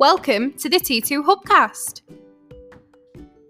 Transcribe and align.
Welcome 0.00 0.54
to 0.54 0.70
the 0.70 0.78
T2 0.78 1.26
Hubcast. 1.26 2.00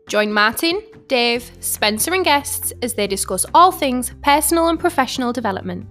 Join 0.09 0.33
Martin, 0.33 0.83
Dave, 1.07 1.49
Spencer, 1.61 2.13
and 2.13 2.25
guests 2.25 2.73
as 2.83 2.95
they 2.95 3.07
discuss 3.07 3.47
all 3.55 3.71
things 3.71 4.13
personal 4.25 4.67
and 4.67 4.77
professional 4.77 5.33
development. 5.33 5.87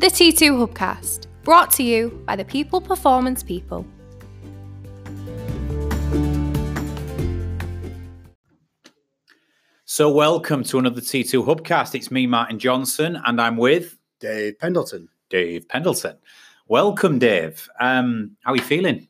The 0.00 0.06
T2 0.06 0.66
Hubcast, 0.66 1.26
brought 1.42 1.70
to 1.72 1.82
you 1.82 2.22
by 2.24 2.34
the 2.34 2.46
People 2.46 2.80
Performance 2.80 3.42
People. 3.42 3.84
So, 9.84 10.10
welcome 10.10 10.64
to 10.64 10.78
another 10.78 11.02
T2 11.02 11.44
Hubcast. 11.44 11.94
It's 11.94 12.10
me, 12.10 12.26
Martin 12.26 12.58
Johnson, 12.58 13.20
and 13.26 13.38
I'm 13.38 13.58
with 13.58 13.98
Dave 14.18 14.58
Pendleton. 14.58 15.10
Dave 15.28 15.68
Pendleton. 15.68 16.16
Welcome, 16.68 17.18
Dave. 17.18 17.68
Um, 17.80 18.36
how 18.44 18.52
are 18.52 18.56
you 18.56 18.62
feeling? 18.62 19.08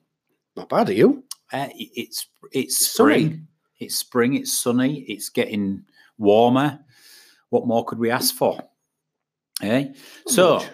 Not 0.57 0.69
bad, 0.69 0.89
are 0.89 0.95
you? 0.95 1.25
Uh, 1.53 1.69
it's 1.75 2.27
it's 2.51 2.77
It's 2.81 2.87
spring. 2.89 3.29
sunny. 3.31 3.41
It's 3.79 3.97
spring. 3.97 4.35
It's 4.35 4.53
sunny. 4.53 5.01
It's 5.09 5.29
getting 5.29 5.85
warmer. 6.19 6.79
What 7.51 7.67
more 7.67 7.85
could 7.85 7.99
we 7.99 8.11
ask 8.11 8.35
for? 8.35 8.61
Eh? 9.63 9.89
So, 10.27 10.57
much. 10.57 10.67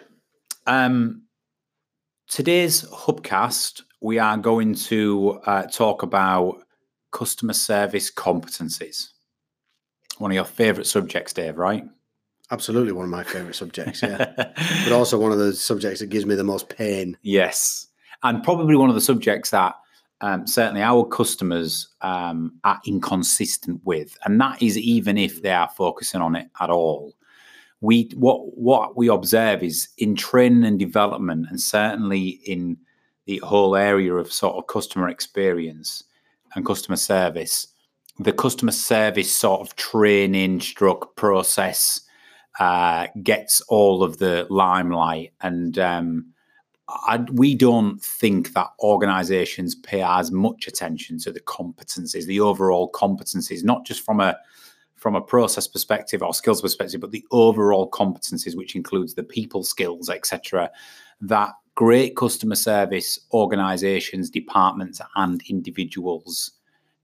um, 0.67 1.23
today's 2.29 2.85
Hubcast, 2.91 3.83
we 4.01 4.19
are 4.19 4.37
going 4.37 4.75
to 4.75 5.41
uh, 5.47 5.63
talk 5.65 6.03
about 6.03 6.63
customer 7.11 7.53
service 7.55 8.11
competencies. 8.13 9.09
One 10.19 10.31
of 10.31 10.35
your 10.37 10.45
favourite 10.45 10.87
subjects, 10.87 11.33
Dave, 11.33 11.59
right? 11.59 11.85
Absolutely 12.51 12.93
one 12.93 13.05
of 13.05 13.11
my 13.11 13.25
favourite 13.25 13.55
subjects, 13.55 14.03
yeah. 14.03 14.33
but 14.85 14.93
also 14.93 15.19
one 15.19 15.33
of 15.33 15.39
the 15.39 15.53
subjects 15.53 16.01
that 16.01 16.07
gives 16.07 16.25
me 16.25 16.35
the 16.35 16.45
most 16.45 16.69
pain. 16.71 17.17
Yes, 17.23 17.89
and 18.23 18.43
probably 18.43 18.75
one 18.75 18.89
of 18.89 18.95
the 18.95 19.03
subjects 19.03 19.51
that 19.51 19.75
um, 20.23 20.47
certainly 20.47 20.83
our 20.83 21.05
customers 21.05 21.89
um, 22.01 22.55
are 22.65 22.81
inconsistent 22.87 23.81
with, 23.85 24.17
and 24.25 24.41
that 24.41 24.63
is 24.63 24.79
even 24.79 25.19
if 25.19 25.43
they 25.43 25.51
are 25.51 25.69
focusing 25.69 26.21
on 26.21 26.37
it 26.37 26.49
at 26.61 26.71
all. 26.71 27.15
We 27.81 28.11
what 28.15 28.57
what 28.57 28.97
we 28.97 29.09
observe 29.09 29.63
is 29.63 29.89
in 29.99 30.17
training 30.17 30.65
and 30.65 30.79
development, 30.79 31.47
and 31.51 31.61
certainly 31.61 32.41
in 32.47 32.79
the 33.27 33.39
whole 33.45 33.77
area 33.77 34.15
of 34.15 34.33
sort 34.33 34.57
of 34.57 34.67
customer 34.69 35.11
experience 35.11 36.03
and 36.55 36.65
customer 36.65 36.97
service, 36.97 37.69
the 38.19 38.33
customer 38.33 38.73
service 38.73 39.31
sort 39.31 39.61
of 39.61 39.77
training 39.77 40.61
struck 40.61 41.15
process 41.15 42.01
uh, 42.59 43.07
gets 43.23 43.61
all 43.63 44.03
of 44.03 44.19
the 44.19 44.47
limelight 44.51 45.33
and. 45.41 45.79
Um, 45.79 46.33
I, 46.91 47.19
we 47.33 47.55
don't 47.55 48.01
think 48.01 48.55
that 48.55 48.69
organizations 48.81 49.75
pay 49.75 50.03
as 50.03 50.31
much 50.33 50.67
attention 50.67 51.19
to 51.19 51.31
the 51.31 51.41
competencies, 51.41 52.25
the 52.25 52.41
overall 52.41 52.91
competencies, 52.93 53.63
not 53.63 53.85
just 53.85 54.01
from 54.03 54.21
a 54.21 54.39
from 54.97 55.15
a 55.15 55.21
process 55.21 55.69
perspective 55.69 56.23
or 56.23 56.35
skills 56.35 56.61
perspective, 56.61 57.01
but 57.01 57.13
the 57.13 57.25
overall 57.31 57.89
competencies, 57.91 58.57
which 58.57 58.75
includes 58.75 59.15
the 59.15 59.23
people 59.23 59.63
skills, 59.63 60.09
etc. 60.11 60.71
That 61.21 61.53
great 61.75 62.17
customer 62.17 62.57
service 62.57 63.19
organizations, 63.33 64.31
departments, 64.31 65.01
and 65.15 65.43
individuals 65.49 66.53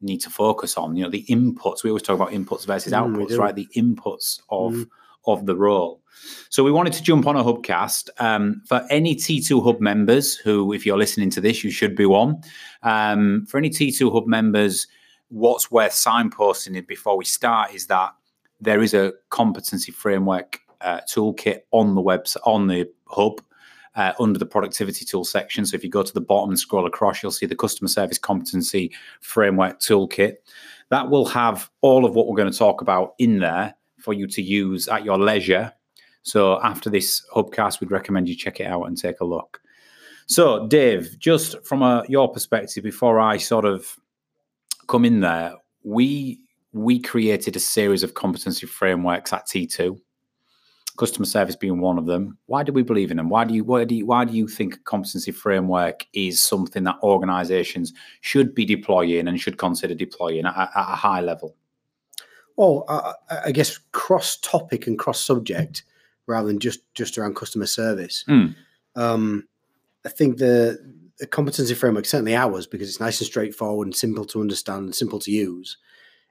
need 0.00 0.19
to 0.19 0.30
focus 0.30 0.77
on. 0.77 0.97
You 0.97 1.05
know, 1.05 1.10
the 1.10 1.25
inputs. 1.25 1.84
We 1.84 1.91
always 1.91 2.02
talk 2.02 2.16
about 2.16 2.30
inputs 2.32 2.66
versus 2.66 2.92
Mm, 2.92 3.14
outputs, 3.16 3.38
right? 3.38 3.55
The 3.55 3.69
inputs 3.77 4.41
of 4.48 4.72
Mm. 4.72 4.88
Of 5.27 5.47
the 5.47 5.56
role. 5.56 6.00
So 6.48 6.62
we 6.62 6.72
wanted 6.72 6.92
to 6.94 7.03
jump 7.03 7.27
on 7.27 7.36
a 7.36 7.44
hubcast 7.44 8.08
um, 8.19 8.62
for 8.67 8.86
any 8.91 9.14
T2 9.14 9.62
Hub 9.64 9.81
members 9.81 10.36
who, 10.36 10.72
if 10.72 10.86
you're 10.86 10.98
listening 10.98 11.31
to 11.31 11.41
this, 11.41 11.64
you 11.64 11.70
should 11.70 11.97
be 11.97 12.06
one. 12.06 12.42
Um, 12.83 13.47
for 13.47 13.58
any 13.58 13.70
T2 13.70 14.12
Hub 14.12 14.27
members, 14.27 14.87
what's 15.28 15.71
worth 15.71 15.93
signposting 15.93 16.76
it 16.76 16.87
before 16.87 17.16
we 17.16 17.25
start 17.25 17.75
is 17.75 17.87
that 17.88 18.12
there 18.60 18.82
is 18.82 18.94
a 18.94 19.12
competency 19.31 19.93
framework 19.93 20.60
uh, 20.81 21.00
toolkit 21.09 21.60
on 21.72 21.94
the 21.94 22.03
website 22.03 22.37
on 22.44 22.66
the 22.69 22.88
hub. 23.09 23.41
Uh, 23.97 24.12
under 24.19 24.41
the 24.41 24.44
productivity 24.44 25.04
tool 25.04 25.25
section. 25.25 25.65
So 25.65 25.76
if 25.76 25.84
you 25.84 25.88
go 25.88 26.03
to 26.03 26.12
the 26.12 26.20
bottom 26.20 26.50
and 26.50 26.59
scroll 26.59 26.84
across, 26.84 27.22
you'll 27.22 27.31
see 27.31 27.47
the 27.47 27.54
customer 27.54 27.87
service 27.87 28.19
competency 28.19 28.93
framework 29.20 29.78
toolkit. 29.78 30.34
That 30.88 31.10
will 31.10 31.26
have 31.26 31.70
all 31.81 32.04
of 32.04 32.16
what 32.16 32.26
we're 32.26 32.34
going 32.34 32.50
to 32.50 32.59
talk 32.59 32.81
about 32.81 33.15
in 33.20 33.38
there 33.38 33.72
for 34.04 34.12
you 34.12 34.26
to 34.26 34.42
use 34.42 34.87
at 34.88 35.04
your 35.04 35.19
leisure. 35.19 35.72
So 36.22 36.60
after 36.62 36.91
this 36.91 37.25
hubcast, 37.34 37.81
we'd 37.81 37.91
recommend 37.91 38.28
you 38.28 38.37
check 38.37 38.60
it 38.60 38.66
out 38.66 38.84
and 38.84 38.97
take 38.97 39.20
a 39.20 39.25
look. 39.25 39.60
So, 40.26 40.66
Dave, 40.69 41.19
just 41.19 41.65
from 41.66 41.82
a, 41.82 42.04
your 42.09 42.32
perspective, 42.32 42.82
before 42.82 43.20
I 43.20 43.37
sort 43.37 43.64
of 43.64 43.97
come 44.87 45.04
in 45.04 45.20
there, 45.20 45.54
we 45.82 46.41
we 46.72 46.98
created 46.98 47.54
a 47.56 47.60
series 47.60 48.03
of 48.03 48.14
competency 48.14 48.66
frameworks 48.66 49.32
at 49.32 49.47
T2. 49.47 49.98
Customer 50.97 51.26
service 51.26 51.56
being 51.56 51.81
one 51.81 51.98
of 51.98 52.06
them. 52.06 52.38
Why 52.47 52.62
do 52.62 52.72
we 52.72 52.82
believe 52.82 53.10
in 53.10 53.16
them? 53.16 53.28
Why 53.28 53.44
do 53.44 53.53
you 53.53 53.64
why 53.64 53.84
do 53.84 53.94
you, 53.94 54.06
why 54.06 54.25
do 54.25 54.32
you 54.32 54.48
think 54.48 54.76
a 54.76 54.78
competency 54.78 55.31
framework 55.31 56.06
is 56.14 56.43
something 56.43 56.84
that 56.84 56.97
organisations 57.03 57.93
should 58.22 58.54
be 58.54 58.64
deploying 58.64 59.28
and 59.28 59.41
should 59.41 59.59
consider 59.59 59.94
deploying 59.94 60.47
at, 60.47 60.56
at 60.56 60.70
a 60.75 60.97
high 60.97 61.20
level? 61.20 61.54
Well, 62.56 62.84
I, 62.88 63.12
I- 63.31 63.41
I 63.47 63.53
guess 63.53 63.78
cross 63.92 64.37
topic 64.38 64.87
and 64.87 64.98
cross 64.98 65.20
subject 65.25 65.84
rather 66.26 66.48
than 66.48 66.59
just 66.60 66.81
just 66.94 67.19
around 67.19 67.37
customer 67.37 67.66
service. 67.66 68.25
Mm. 68.28 68.54
Um, 68.97 69.48
I 70.06 70.09
think 70.10 70.38
the, 70.38 70.78
the 71.19 71.26
competency 71.26 71.75
framework, 71.75 72.06
certainly 72.06 72.37
ours, 72.37 72.66
because 72.66 72.88
it's 72.88 73.00
nice 73.00 73.20
and 73.20 73.26
straightforward 73.26 73.87
and 73.87 73.97
simple 73.97 74.25
to 74.26 74.41
understand 74.41 74.84
and 74.84 74.94
simple 74.94 75.19
to 75.20 75.31
use, 75.31 75.76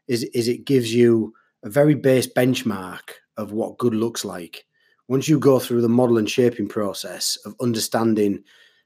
is 0.08 0.24
is 0.34 0.48
it 0.48 0.66
gives 0.66 0.94
you 0.94 1.34
a 1.64 1.70
very 1.70 1.96
base 1.96 2.28
benchmark 2.28 3.12
of 3.38 3.52
what 3.52 3.78
good 3.78 3.96
looks 3.96 4.24
like. 4.26 4.66
Once 5.08 5.28
you 5.28 5.38
go 5.40 5.60
through 5.60 5.82
the 5.82 5.90
model 5.90 6.18
and 6.18 6.30
shaping 6.30 6.68
process 6.68 7.38
of 7.46 7.56
understanding 7.62 8.44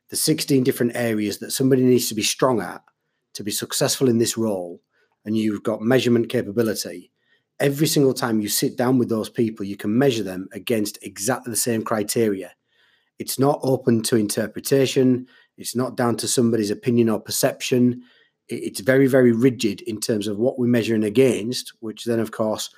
the 0.10 0.16
16 0.16 0.64
different 0.64 0.96
areas 0.96 1.40
that 1.40 1.52
somebody 1.52 1.84
needs 1.84 2.08
to 2.10 2.16
be 2.16 2.24
strong 2.24 2.62
at 2.62 2.82
to 3.34 3.44
be 3.44 3.52
successful 3.52 4.08
in 4.10 4.18
this 4.18 4.38
role, 4.38 4.82
and 5.26 5.38
you've 5.38 5.64
got 5.64 5.82
measurement 5.82 6.30
capability, 6.30 7.12
every 7.60 7.88
single 7.88 8.14
time 8.14 8.40
you 8.40 8.50
sit 8.50 8.78
down 8.78 8.98
with 8.98 9.10
those 9.10 9.30
people, 9.30 9.66
you 9.66 9.78
can 9.78 9.98
measure 9.98 10.24
them 10.24 10.48
against 10.52 11.00
exactly 11.02 11.52
the 11.52 11.58
same 11.58 11.84
criteria. 11.84 12.52
It's 13.20 13.40
not 13.40 13.60
open 13.64 14.04
to 14.04 14.16
interpretation. 14.16 15.28
It's 15.58 15.76
not 15.76 15.98
down 15.98 16.18
to 16.18 16.28
somebody's 16.28 16.70
opinion 16.70 17.10
or 17.10 17.20
perception. 17.20 18.04
It's 18.48 18.80
very, 18.80 19.08
very 19.08 19.32
rigid 19.32 19.82
in 19.82 20.00
terms 20.00 20.28
of 20.28 20.38
what 20.38 20.60
we're 20.60 20.68
measuring 20.68 21.04
against, 21.04 21.74
which 21.80 22.06
then, 22.06 22.20
of 22.20 22.32
course, 22.32 22.70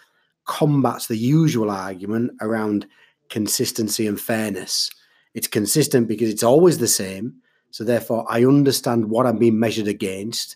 combats 0.46 1.08
the 1.08 1.18
usual 1.18 1.70
argument 1.70 2.32
around 2.42 2.88
consistency 3.30 4.08
and 4.08 4.20
fairness. 4.20 4.90
It's 5.34 5.48
consistent 5.48 6.08
because 6.08 6.30
it's 6.30 6.44
always 6.44 6.78
the 6.78 6.88
same. 6.88 7.36
So, 7.72 7.84
therefore, 7.84 8.26
I 8.30 8.46
understand 8.46 9.10
what 9.10 9.28
I'm 9.28 9.38
being 9.38 9.60
measured 9.60 9.88
against. 9.88 10.56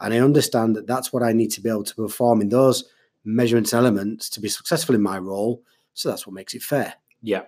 And 0.00 0.12
I 0.12 0.18
understand 0.18 0.76
that 0.76 0.86
that's 0.86 1.12
what 1.12 1.22
I 1.22 1.32
need 1.32 1.50
to 1.52 1.60
be 1.60 1.70
able 1.70 1.84
to 1.84 1.94
perform 1.94 2.40
in 2.40 2.48
those 2.48 2.84
measurements 3.24 3.72
elements 3.72 4.28
to 4.30 4.40
be 4.40 4.48
successful 4.48 4.94
in 4.94 5.02
my 5.02 5.18
role. 5.18 5.62
So, 5.94 6.08
that's 6.08 6.26
what 6.26 6.34
makes 6.34 6.54
it 6.54 6.62
fair. 6.62 6.94
Yeah. 7.22 7.42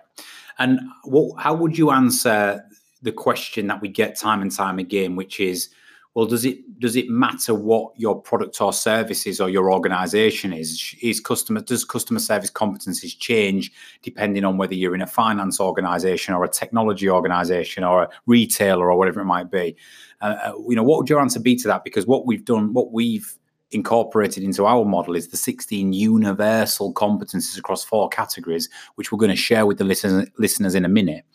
And 0.59 0.79
what, 1.03 1.41
how 1.41 1.55
would 1.55 1.77
you 1.77 1.91
answer 1.91 2.63
the 3.01 3.11
question 3.11 3.67
that 3.67 3.81
we 3.81 3.89
get 3.89 4.17
time 4.17 4.41
and 4.41 4.51
time 4.51 4.79
again, 4.79 5.15
which 5.15 5.39
is, 5.39 5.69
well, 6.15 6.25
does 6.25 6.45
it 6.45 6.79
does 6.79 6.95
it 6.95 7.09
matter 7.09 7.55
what 7.55 7.91
your 7.97 8.21
product 8.21 8.61
or 8.61 8.71
services 8.71 9.41
or 9.41 9.49
your 9.49 9.71
organization 9.71 10.53
is? 10.53 10.95
Is 11.01 11.19
customer 11.19 11.61
does 11.61 11.83
customer 11.83 12.19
service 12.19 12.51
competencies 12.51 13.17
change 13.17 13.71
depending 14.03 14.45
on 14.45 14.57
whether 14.57 14.75
you're 14.75 14.93
in 14.93 15.01
a 15.01 15.07
finance 15.07 15.59
organization 15.59 16.35
or 16.35 16.43
a 16.43 16.49
technology 16.49 17.09
organization 17.09 17.83
or 17.83 18.03
a 18.03 18.09
retailer 18.27 18.91
or 18.91 18.97
whatever 18.97 19.21
it 19.21 19.25
might 19.25 19.49
be? 19.49 19.75
Uh, 20.21 20.35
uh, 20.43 20.53
you 20.69 20.75
know, 20.75 20.83
what 20.83 20.99
would 20.99 21.09
your 21.09 21.19
answer 21.19 21.39
be 21.39 21.55
to 21.55 21.67
that? 21.67 21.83
Because 21.83 22.05
what 22.05 22.27
we've 22.27 22.45
done, 22.45 22.73
what 22.73 22.91
we've 22.91 23.35
incorporated 23.73 24.43
into 24.43 24.65
our 24.65 24.85
model 24.85 25.15
is 25.15 25.29
the 25.29 25.37
16 25.37 25.93
universal 25.93 26.93
competencies 26.93 27.57
across 27.57 27.83
four 27.83 28.09
categories, 28.09 28.69
which 28.95 29.11
we're 29.11 29.17
going 29.17 29.31
to 29.31 29.35
share 29.35 29.65
with 29.65 29.77
the 29.77 29.83
listeners, 29.83 30.27
listeners 30.37 30.75
in 30.75 30.85
a 30.85 30.89
minute. 30.89 31.25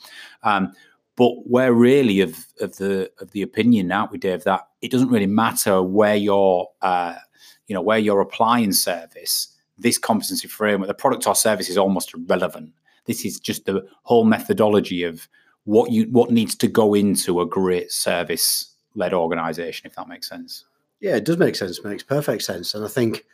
Um, 0.43 0.73
but 1.17 1.33
we're 1.47 1.73
really 1.73 2.21
of, 2.21 2.47
of 2.61 2.77
the 2.77 3.11
of 3.21 3.33
the 3.33 3.43
opinion, 3.43 3.91
aren't 3.91 4.13
we, 4.13 4.19
Dave, 4.19 4.45
that 4.45 4.69
it 4.83 4.93
doesn't 4.93 5.09
really 5.09 5.27
matter 5.27 5.83
where 5.83 6.15
you're, 6.15 6.69
uh, 6.81 7.17
you 7.67 7.75
know, 7.75 7.83
where 7.83 7.99
you're 7.99 8.21
applying 8.21 8.73
service. 8.73 9.49
This 9.77 9.99
competency 9.99 10.47
framework, 10.47 10.87
the 10.87 10.95
product 10.95 11.27
or 11.27 11.35
service, 11.35 11.69
is 11.69 11.77
almost 11.77 12.15
irrelevant. 12.15 12.73
This 13.07 13.25
is 13.25 13.41
just 13.41 13.67
the 13.67 13.85
whole 14.05 14.25
methodology 14.25 15.03
of 15.03 15.29
what 15.65 15.91
you 15.91 16.05
what 16.11 16.31
needs 16.31 16.55
to 16.55 16.69
go 16.69 16.95
into 16.95 17.41
a 17.41 17.47
great 17.47 17.91
service 17.91 18.75
led 18.95 19.13
organization, 19.13 19.87
if 19.87 19.97
that 19.97 20.09
makes 20.09 20.29
sense. 20.29 20.65
Yeah, 21.01 21.17
it 21.17 21.25
does 21.25 21.39
make 21.39 21.55
sense. 21.57 21.83
Makes 21.85 22.03
perfect 22.03 22.43
sense. 22.43 22.75
And 22.75 22.85
I 22.85 22.89
think, 22.89 23.25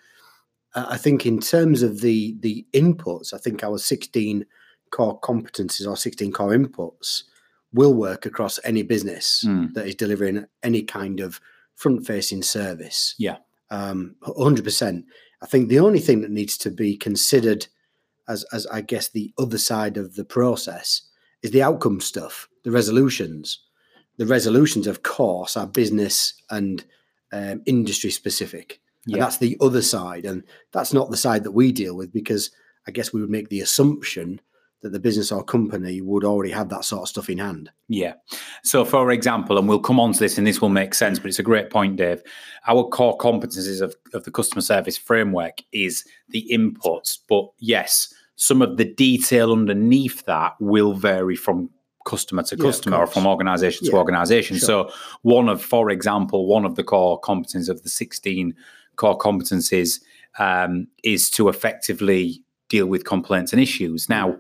I 0.75 0.97
think 0.97 1.25
in 1.27 1.41
terms 1.41 1.83
of 1.83 2.01
the 2.01 2.37
the 2.41 2.67
inputs, 2.73 3.33
I 3.33 3.39
think 3.39 3.63
our 3.65 3.79
sixteen 3.79 4.45
core 4.91 5.19
competencies 5.21 5.87
or 5.89 5.97
sixteen 5.97 6.33
core 6.33 6.51
inputs 6.53 7.23
will 7.73 7.95
work 7.95 8.25
across 8.27 8.61
any 8.65 8.83
business 8.83 9.43
Mm. 9.47 9.75
that 9.75 9.87
is 9.89 9.97
delivering 9.97 10.45
any 10.63 10.83
kind 10.83 11.19
of 11.21 11.41
front 11.75 12.07
facing 12.07 12.41
service. 12.43 13.15
Yeah. 13.19 13.39
Um, 13.71 14.15
100%. 14.23 15.03
I 15.43 15.47
think 15.47 15.69
the 15.69 15.81
only 15.81 15.99
thing 15.99 16.21
that 16.21 16.31
needs 16.31 16.57
to 16.59 16.71
be 16.71 16.97
considered 16.97 17.67
as, 18.29 18.45
as 18.53 18.65
I 18.69 18.81
guess, 18.81 19.09
the 19.09 19.33
other 19.39 19.59
side 19.59 19.97
of 19.97 20.15
the 20.15 20.25
process 20.25 21.03
is 21.43 21.51
the 21.51 21.63
outcome 21.65 22.01
stuff, 22.01 22.49
the 22.63 22.71
resolutions. 22.71 23.59
The 24.19 24.27
resolutions, 24.27 24.87
of 24.87 25.03
course, 25.03 25.57
are 25.57 25.67
business 25.67 26.35
and 26.51 26.85
um, 27.35 27.63
industry 27.67 28.11
specific. 28.11 28.81
And 29.07 29.17
Yeah. 29.17 29.25
that's 29.25 29.39
the 29.39 29.57
other 29.61 29.83
side. 29.83 30.25
And 30.25 30.45
that's 30.73 30.93
not 30.93 31.11
the 31.11 31.17
side 31.17 31.45
that 31.45 31.51
we 31.53 31.73
deal 31.73 31.95
with 31.97 32.13
because 32.13 32.51
I 32.87 32.91
guess 32.91 33.13
we 33.13 33.21
would 33.21 33.31
make 33.31 33.49
the 33.49 33.61
assumption 33.61 34.41
that 34.83 34.93
the 34.93 35.01
business 35.01 35.33
or 35.33 35.43
company 35.43 36.03
would 36.03 36.25
already 36.25 36.53
have 36.53 36.69
that 36.69 36.85
sort 36.85 37.03
of 37.03 37.09
stuff 37.09 37.31
in 37.31 37.39
hand. 37.39 37.71
Yeah. 37.89 38.15
So, 38.65 38.85
for 38.85 39.11
example, 39.11 39.57
and 39.59 39.67
we'll 39.67 39.79
come 39.81 39.99
on 39.99 40.13
to 40.13 40.19
this 40.19 40.37
and 40.37 40.47
this 40.47 40.61
will 40.61 40.69
make 40.69 40.95
sense, 40.95 41.19
but 41.19 41.29
it's 41.29 41.39
a 41.39 41.43
great 41.43 41.71
point, 41.71 41.97
Dave. 41.97 42.23
Our 42.67 42.85
core 42.89 43.17
competencies 43.17 43.81
of, 43.81 43.97
of 44.13 44.25
the 44.25 44.31
customer 44.31 44.61
service 44.61 44.99
framework 44.99 45.59
is 45.73 46.05
the 46.29 46.47
inputs. 46.53 47.19
But 47.27 47.49
yes, 47.59 48.13
some 48.37 48.61
of 48.61 48.77
the 48.77 48.85
detail 48.85 49.53
underneath 49.53 50.25
that 50.27 50.53
will 50.61 50.93
vary 50.93 51.37
from 51.37 51.71
customer 52.05 52.43
to 52.45 52.57
Yeah, 52.57 52.65
customer 52.65 52.99
or 52.99 53.07
from 53.07 53.27
organization 53.27 53.87
to 53.89 53.97
organization. 53.97 54.59
sure. 54.59 54.67
So, 54.67 54.91
one 55.23 55.49
of, 55.49 55.63
for 55.63 55.91
example, 55.91 56.47
one 56.47 56.65
of 56.65 56.77
the 56.77 56.85
core 56.85 57.21
competencies 57.21 57.69
of 57.69 57.83
the 57.83 57.89
16 57.89 58.55
core 58.97 59.19
competencies 59.19 60.01
um, 60.39 60.87
is 61.03 61.31
to 61.31 61.49
effectively 61.49 62.43
deal 62.69 62.87
with 62.87 63.05
complaints 63.05 63.53
and 63.53 63.61
issues. 63.61 64.09
Now, 64.09 64.37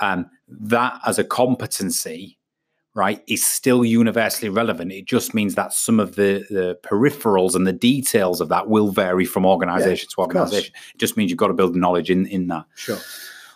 um, 0.00 0.28
that 0.48 1.00
as 1.06 1.18
a 1.18 1.24
competency, 1.24 2.38
right, 2.94 3.22
is 3.26 3.44
still 3.46 3.84
universally 3.84 4.48
relevant. 4.48 4.92
It 4.92 5.06
just 5.06 5.34
means 5.34 5.54
that 5.54 5.72
some 5.72 5.98
of 5.98 6.16
the, 6.16 6.44
the 6.50 6.78
peripherals 6.82 7.54
and 7.54 7.66
the 7.66 7.72
details 7.72 8.40
of 8.40 8.48
that 8.50 8.68
will 8.68 8.90
vary 8.90 9.24
from 9.24 9.46
organization 9.46 10.08
to 10.10 10.20
organization. 10.20 10.74
It 10.94 10.98
just 10.98 11.16
means 11.16 11.30
you've 11.30 11.38
got 11.38 11.48
to 11.48 11.54
build 11.54 11.74
knowledge 11.74 12.10
in, 12.10 12.26
in 12.26 12.48
that. 12.48 12.66
Sure. 12.74 12.98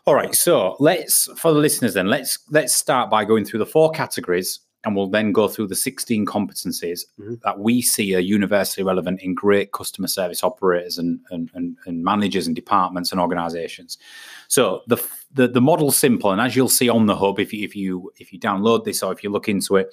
All 0.07 0.15
right, 0.15 0.35
so 0.35 0.77
let's 0.79 1.29
for 1.37 1.53
the 1.53 1.59
listeners 1.59 1.95
then 1.95 2.07
let's 2.07 2.39
let's 2.51 2.73
start 2.75 3.11
by 3.11 3.25
going 3.25 3.45
through 3.45 3.59
the 3.59 3.67
four 3.67 3.91
categories 3.91 4.61
and 4.85 4.95
we'll 4.95 5.09
then 5.09 5.33
go 5.33 5.49
through 5.49 5.67
the 5.67 5.75
16 5.75 6.25
competencies 6.27 7.01
Mhm. 7.19 7.41
that 7.43 7.59
we 7.59 7.83
see 7.83 8.15
are 8.15 8.21
universally 8.21 8.85
relevant 8.85 9.21
in 9.21 9.35
great 9.35 9.73
customer 9.73 10.07
service 10.07 10.45
operators 10.45 10.97
and, 10.99 11.19
and, 11.31 11.51
and, 11.55 11.77
and 11.87 12.05
managers 12.05 12.47
and 12.47 12.55
departments 12.55 13.11
and 13.11 13.21
organizations. 13.21 13.99
So 14.47 14.83
the, 14.87 14.99
the 15.33 15.49
the 15.49 15.61
model's 15.61 15.97
simple, 15.97 16.31
and 16.31 16.41
as 16.41 16.55
you'll 16.55 16.69
see 16.69 16.89
on 16.89 17.07
the 17.07 17.17
hub, 17.17 17.41
if 17.41 17.53
you 17.53 17.65
if 17.65 17.75
you 17.75 18.13
if 18.17 18.33
you 18.33 18.39
download 18.39 18.85
this 18.85 19.03
or 19.03 19.13
if 19.13 19.25
you 19.25 19.31
look 19.31 19.49
into 19.49 19.75
it, 19.75 19.93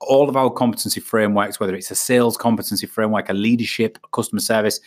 all 0.00 0.28
of 0.28 0.36
our 0.36 0.50
competency 0.50 1.00
frameworks, 1.00 1.58
whether 1.58 1.74
it's 1.74 1.90
a 1.90 1.94
sales 1.94 2.36
competency 2.36 2.86
framework, 2.86 3.30
a 3.30 3.32
leadership, 3.32 3.98
a 4.04 4.08
customer 4.08 4.40
service, 4.40 4.78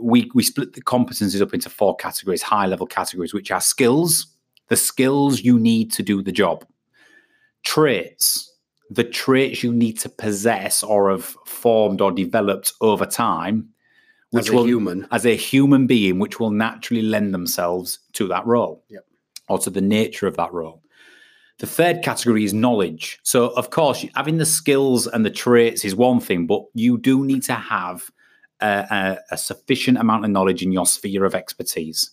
we 0.00 0.30
we 0.34 0.42
split 0.42 0.72
the 0.74 0.82
competencies 0.82 1.40
up 1.42 1.54
into 1.54 1.70
four 1.70 1.96
categories, 1.96 2.42
high 2.42 2.66
level 2.66 2.86
categories, 2.86 3.34
which 3.34 3.50
are 3.50 3.60
skills, 3.60 4.26
the 4.68 4.76
skills 4.76 5.40
you 5.42 5.58
need 5.58 5.92
to 5.92 6.02
do 6.02 6.22
the 6.22 6.32
job, 6.32 6.64
traits, 7.64 8.52
the 8.90 9.04
traits 9.04 9.62
you 9.62 9.72
need 9.72 9.98
to 10.00 10.08
possess 10.08 10.82
or 10.82 11.10
have 11.10 11.36
formed 11.46 12.00
or 12.00 12.12
developed 12.12 12.72
over 12.80 13.06
time, 13.06 13.68
which 14.30 14.46
As 14.46 14.50
a 14.50 14.54
will 14.56 14.64
human. 14.64 15.06
as 15.10 15.26
a 15.26 15.36
human 15.36 15.86
being, 15.86 16.18
which 16.18 16.38
will 16.40 16.50
naturally 16.50 17.02
lend 17.02 17.34
themselves 17.34 17.98
to 18.14 18.28
that 18.28 18.46
role 18.46 18.84
Yep. 18.88 19.06
or 19.48 19.58
to 19.58 19.70
the 19.70 19.80
nature 19.80 20.26
of 20.26 20.36
that 20.36 20.52
role. 20.52 20.82
The 21.58 21.66
third 21.66 22.02
category 22.04 22.44
is 22.44 22.54
knowledge. 22.54 23.18
So, 23.24 23.48
of 23.48 23.70
course, 23.70 24.04
having 24.14 24.38
the 24.38 24.46
skills 24.46 25.08
and 25.08 25.26
the 25.26 25.30
traits 25.30 25.84
is 25.84 25.94
one 25.94 26.20
thing, 26.20 26.46
but 26.46 26.62
you 26.74 26.98
do 26.98 27.24
need 27.24 27.42
to 27.44 27.54
have 27.54 28.10
a, 28.60 29.18
a, 29.30 29.36
sufficient 29.36 29.98
amount 29.98 30.24
of 30.24 30.30
knowledge 30.30 30.62
in 30.62 30.72
your 30.72 30.86
sphere 30.86 31.24
of 31.24 31.34
expertise. 31.34 32.10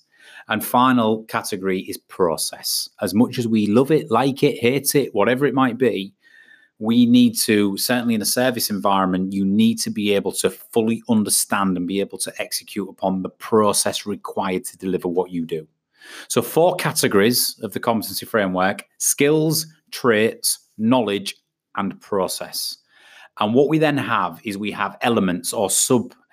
And 0.48 0.64
final 0.64 1.24
category 1.24 1.82
is 1.82 1.98
process. 1.98 2.90
As 3.02 3.14
much 3.14 3.40
as 3.40 3.48
we 3.48 3.68
love 3.68 3.92
it, 3.92 4.12
like 4.12 4.44
it, 4.44 4.60
hate 4.60 4.94
it, 4.96 5.14
whatever 5.14 5.46
it 5.46 5.56
might 5.56 5.78
be, 5.78 6.14
we 6.78 7.06
need 7.06 7.36
to, 7.38 7.78
certainly 7.78 8.16
in 8.16 8.22
a 8.22 8.26
service 8.26 8.70
environment, 8.70 9.34
you 9.34 9.46
need 9.46 9.80
to 9.80 9.90
be 9.90 10.14
able 10.14 10.34
to 10.34 10.50
fully 10.50 11.02
understand 11.10 11.78
and 11.78 11.88
be 11.88 12.00
able 12.00 12.18
to 12.20 12.34
execute 12.38 12.90
upon 12.90 13.22
the 13.22 13.30
process 13.30 14.06
required 14.06 14.66
to 14.66 14.78
deliver 14.78 15.08
what 15.08 15.32
you 15.32 15.46
do. 15.46 15.68
So, 16.28 16.42
four 16.42 16.76
categories 16.76 17.58
of 17.64 17.74
the 17.74 17.80
competency 17.80 18.26
framework 18.26 18.84
skills, 18.98 19.66
traits, 19.92 20.60
knowledge, 20.78 21.36
and 21.78 22.00
process. 22.02 22.78
And 23.40 23.54
what 23.54 23.70
we 23.70 23.80
then 23.80 23.98
have 23.98 24.40
is 24.44 24.58
we 24.58 24.72
have 24.72 24.98
elements 25.02 25.52
or 25.52 25.70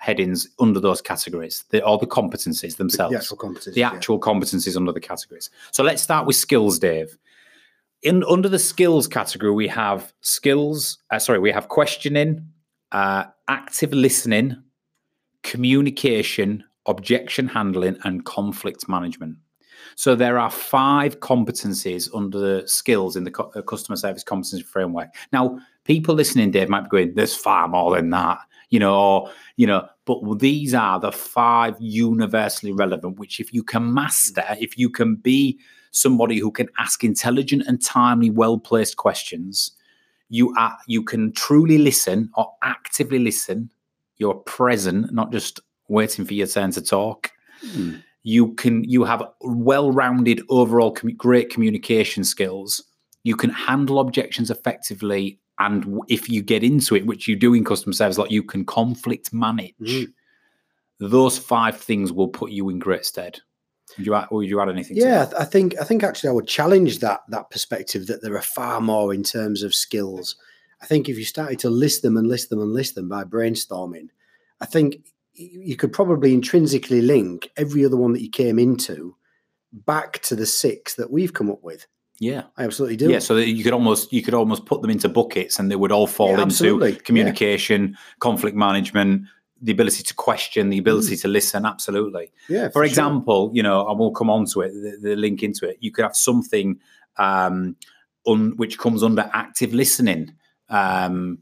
subheadings 0.03 0.47
under 0.59 0.79
those 0.79 1.01
categories, 1.01 1.63
the, 1.69 1.83
or 1.85 1.97
the 1.97 2.07
competencies 2.07 2.77
themselves 2.77 3.11
The 3.13 3.17
actual 3.19 3.37
competencies. 3.37 3.73
the 3.73 3.79
yeah. 3.79 3.91
actual 3.91 4.19
competencies 4.19 4.75
under 4.75 4.91
the 4.91 4.99
categories. 4.99 5.49
So 5.71 5.83
let's 5.83 6.01
start 6.01 6.25
with 6.27 6.35
skills, 6.35 6.79
Dave. 6.79 7.17
In 8.01 8.23
under 8.29 8.49
the 8.49 8.59
skills 8.59 9.07
category, 9.07 9.51
we 9.53 9.67
have 9.69 10.13
skills. 10.21 10.97
Uh, 11.09 11.19
sorry, 11.19 11.39
we 11.39 11.51
have 11.51 11.69
questioning, 11.69 12.45
uh, 12.91 13.25
active 13.47 13.93
listening, 13.93 14.61
communication, 15.43 16.63
objection 16.85 17.47
handling, 17.47 17.97
and 18.03 18.25
conflict 18.25 18.89
management. 18.89 19.37
So 19.95 20.15
there 20.15 20.39
are 20.39 20.49
five 20.49 21.19
competencies 21.19 22.09
under 22.13 22.39
the 22.39 22.67
skills 22.67 23.15
in 23.15 23.23
the 23.25 23.31
cu- 23.31 23.51
uh, 23.55 23.61
customer 23.61 23.95
service 23.95 24.23
competency 24.23 24.63
framework. 24.63 25.09
Now, 25.31 25.59
people 25.85 26.15
listening, 26.15 26.51
Dave, 26.51 26.67
might 26.67 26.83
be 26.83 26.89
going, 26.89 27.13
"There's 27.13 27.35
far 27.35 27.67
more 27.67 27.95
than 27.95 28.09
that," 28.09 28.39
you 28.73 28.79
know, 28.79 28.95
or 28.95 29.31
you 29.55 29.67
know. 29.67 29.87
But 30.05 30.39
these 30.39 30.73
are 30.73 30.99
the 30.99 31.11
five 31.11 31.75
universally 31.79 32.73
relevant. 32.73 33.19
Which, 33.19 33.39
if 33.39 33.53
you 33.53 33.63
can 33.63 33.93
master, 33.93 34.45
if 34.59 34.77
you 34.77 34.89
can 34.89 35.15
be 35.15 35.59
somebody 35.91 36.39
who 36.39 36.51
can 36.51 36.67
ask 36.79 37.03
intelligent 37.03 37.63
and 37.67 37.81
timely, 37.81 38.31
well 38.31 38.57
placed 38.57 38.97
questions, 38.97 39.71
you 40.29 40.53
are 40.57 40.77
you 40.87 41.03
can 41.03 41.31
truly 41.33 41.77
listen 41.77 42.29
or 42.35 42.51
actively 42.63 43.19
listen. 43.19 43.69
You're 44.17 44.41
present, 44.45 45.13
not 45.13 45.31
just 45.31 45.59
waiting 45.87 46.25
for 46.25 46.33
your 46.33 46.47
turn 46.47 46.71
to 46.71 46.81
talk 46.81 47.31
Hmm. 47.73 47.91
you 48.23 48.53
can 48.55 48.83
you 48.83 49.05
have 49.05 49.23
well-rounded 49.41 50.41
overall 50.49 50.93
commu- 50.93 51.15
great 51.15 51.49
communication 51.49 52.23
skills 52.25 52.83
you 53.23 53.35
can 53.37 53.49
handle 53.51 53.99
objections 53.99 54.49
effectively 54.51 55.39
and 55.65 55.99
if 56.07 56.29
you 56.29 56.41
get 56.41 56.63
into 56.63 56.95
it 56.95 57.05
which 57.05 57.27
you 57.27 57.35
do 57.35 57.53
in 57.53 57.63
customer 57.63 57.93
service 57.93 58.17
like 58.17 58.31
you 58.31 58.43
can 58.43 58.65
conflict 58.65 59.33
manage 59.33 59.73
Mhm. 59.81 60.13
those 60.99 61.37
five 61.37 61.77
things 61.77 62.11
will 62.11 62.27
put 62.27 62.51
you 62.51 62.69
in 62.69 62.79
great 62.79 63.05
stead 63.05 63.39
would 63.97 64.05
you 64.07 64.15
add, 64.15 64.27
would 64.31 64.49
you 64.49 64.59
add 64.59 64.69
anything 64.69 64.97
to 64.97 65.03
Yeah, 65.03 65.25
that? 65.25 65.39
I 65.39 65.45
think 65.45 65.75
I 65.79 65.83
think 65.83 66.03
actually 66.03 66.29
I 66.29 66.33
would 66.33 66.47
challenge 66.47 66.99
that 66.99 67.21
that 67.29 67.51
perspective 67.51 68.07
that 68.07 68.21
there 68.23 68.35
are 68.35 68.41
far 68.41 68.81
more 68.81 69.13
in 69.13 69.23
terms 69.23 69.61
of 69.61 69.75
skills. 69.75 70.35
I 70.81 70.85
think 70.87 71.07
if 71.07 71.17
you 71.17 71.25
started 71.25 71.59
to 71.59 71.69
list 71.69 72.01
them 72.01 72.17
and 72.17 72.27
list 72.27 72.49
them 72.49 72.59
and 72.59 72.73
list 72.73 72.95
them 72.95 73.07
by 73.07 73.23
brainstorming, 73.23 74.07
I 74.61 74.65
think 74.65 75.05
you 75.33 75.75
could 75.75 75.93
probably 75.93 76.33
intrinsically 76.33 77.01
link 77.01 77.51
every 77.55 77.85
other 77.85 77.97
one 77.97 78.13
that 78.13 78.21
you 78.21 78.29
came 78.29 78.57
into 78.57 79.15
back 79.71 80.19
to 80.23 80.35
the 80.35 80.45
six 80.45 80.95
that 80.95 81.11
we've 81.11 81.33
come 81.33 81.51
up 81.51 81.63
with. 81.63 81.85
Yeah 82.19 82.43
I 82.57 82.63
absolutely 82.63 82.97
do. 82.97 83.09
yeah 83.09 83.19
so 83.19 83.35
that 83.35 83.47
you 83.49 83.63
could 83.63 83.73
almost 83.73 84.13
you 84.13 84.21
could 84.21 84.33
almost 84.33 84.65
put 84.65 84.81
them 84.81 84.91
into 84.91 85.09
buckets 85.09 85.59
and 85.59 85.69
they 85.71 85.75
would 85.75 85.91
all 85.91 86.07
fall 86.07 86.27
Yeah, 86.27 86.33
into 86.33 86.43
absolutely. 86.45 86.91
Yeah. 86.93 86.99
communication 87.03 87.97
conflict 88.19 88.55
management 88.55 89.23
the 89.61 89.71
ability 89.71 90.03
to 90.03 90.13
question 90.13 90.69
the 90.69 90.77
ability 90.77 91.15
to 91.17 91.27
listen 91.27 91.65
absolutely 91.65 92.31
yeah. 92.49 92.67
for 92.67 92.79
sure. 92.79 92.83
example, 92.83 93.49
you 93.53 93.63
know, 93.63 93.87
and 93.87 93.97
we'll 93.97 94.11
come 94.11 94.29
on 94.29 94.45
to 94.47 94.59
it, 94.61 94.71
the, 94.73 94.97
the 95.09 95.15
link 95.15 95.41
into 95.41 95.67
it. 95.67 95.77
You 95.79 95.89
could 95.89 96.03
have 96.03 96.15
something 96.17 96.77
um, 97.17 97.75
un, 98.27 98.53
which 98.57 98.77
comes 98.77 99.03
under 99.03 99.29
active 99.33 99.73
listening, 99.73 100.33
um, 100.69 101.37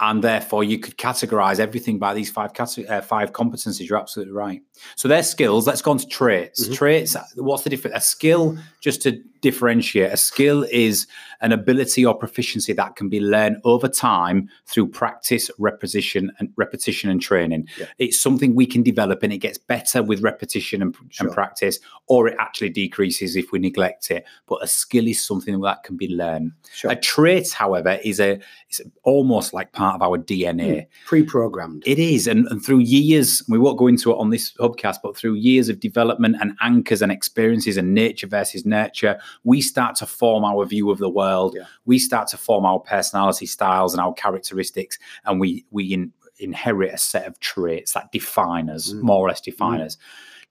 and 0.00 0.22
therefore 0.22 0.64
you 0.64 0.78
could 0.78 0.98
categorize 0.98 1.58
everything 1.58 1.98
by 1.98 2.12
these 2.12 2.30
five 2.30 2.52
cate- 2.52 2.86
uh, 2.90 3.00
five 3.00 3.32
competencies. 3.32 3.88
You're 3.88 3.98
absolutely 3.98 4.34
right. 4.34 4.60
So 4.96 5.08
they're 5.08 5.22
skills. 5.22 5.66
Let's 5.66 5.80
go 5.80 5.92
on 5.92 5.98
to 5.98 6.06
traits. 6.06 6.68
Mhm. 6.68 6.74
Traits. 6.74 7.16
What's 7.36 7.62
the 7.62 7.70
difference? 7.70 7.96
A 7.96 8.00
skill, 8.02 8.58
just 8.82 9.00
to 9.04 9.22
differentiate, 9.50 10.12
a 10.12 10.16
skill 10.16 10.66
is 10.72 11.06
an 11.40 11.52
ability 11.52 12.04
or 12.04 12.14
proficiency 12.14 12.72
that 12.72 12.96
can 12.96 13.08
be 13.08 13.20
learned 13.20 13.58
over 13.62 13.86
time 13.86 14.48
through 14.66 14.88
practice, 14.88 15.50
repetition, 15.58 16.32
and 16.38 16.48
repetition 16.56 17.10
and 17.10 17.20
training. 17.22 17.68
Yeah. 17.78 17.86
It's 17.98 18.20
something 18.20 18.56
we 18.56 18.66
can 18.66 18.82
develop, 18.82 19.22
and 19.22 19.32
it 19.32 19.38
gets 19.38 19.56
better 19.58 20.02
with 20.02 20.20
repetition 20.20 20.82
and, 20.82 20.96
Sure. 21.10 21.26
and 21.28 21.34
practice, 21.34 21.78
or 22.08 22.26
it 22.26 22.36
actually 22.40 22.70
decreases 22.70 23.36
if 23.36 23.52
we 23.52 23.60
neglect 23.60 24.10
it. 24.10 24.24
But 24.48 24.64
a 24.64 24.66
skill 24.66 25.06
is 25.06 25.24
something 25.24 25.60
that 25.60 25.84
can 25.84 25.96
be 25.96 26.08
learned. 26.08 26.50
Sure. 26.72 26.90
A 26.90 26.96
trait, 26.96 27.52
however, 27.52 28.00
is 28.02 28.18
a 28.18 28.40
it's 28.68 28.80
almost 29.04 29.54
like 29.54 29.70
part 29.72 29.94
of 29.94 30.02
our 30.02 30.18
DNA. 30.18 30.66
Hmm. 30.66 31.06
pre-programmed. 31.06 31.84
It 31.86 32.00
is, 32.00 32.26
and, 32.26 32.48
and 32.48 32.64
through 32.64 32.80
years, 32.80 33.44
we 33.48 33.58
won't 33.58 33.78
go 33.78 33.86
into 33.86 34.10
it 34.10 34.16
on 34.18 34.30
this 34.30 34.52
hubcast, 34.54 34.96
but 35.04 35.16
through 35.16 35.34
years 35.34 35.68
of 35.68 35.78
development 35.78 36.36
and 36.40 36.52
anchors 36.60 37.00
and 37.00 37.12
experiences 37.12 37.76
and 37.76 37.94
nature 37.94 38.26
versus 38.26 38.66
nurture, 38.66 39.20
we 39.44 39.60
start 39.60 39.96
to 39.96 40.06
form 40.06 40.44
our 40.44 40.64
view 40.66 40.90
of 40.90 40.98
the 40.98 41.08
world. 41.08 41.54
Yeah. 41.56 41.64
We 41.84 41.98
start 41.98 42.28
to 42.28 42.36
form 42.36 42.64
our 42.64 42.80
personality 42.80 43.46
styles 43.46 43.94
and 43.94 44.00
our 44.00 44.12
characteristics, 44.14 44.98
and 45.24 45.40
we 45.40 45.64
we 45.70 45.84
in, 45.92 46.12
inherit 46.38 46.94
a 46.94 46.98
set 46.98 47.26
of 47.26 47.38
traits 47.40 47.92
that 47.92 48.12
define 48.12 48.68
us, 48.70 48.92
Mm. 48.92 49.02
more 49.02 49.24
or 49.24 49.28
less 49.28 49.40
define 49.40 49.80
us. 49.80 49.96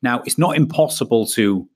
Now, 0.01 0.22
it's 0.25 0.38
not 0.38 0.56
impossible 0.56 1.25
to 1.27 1.68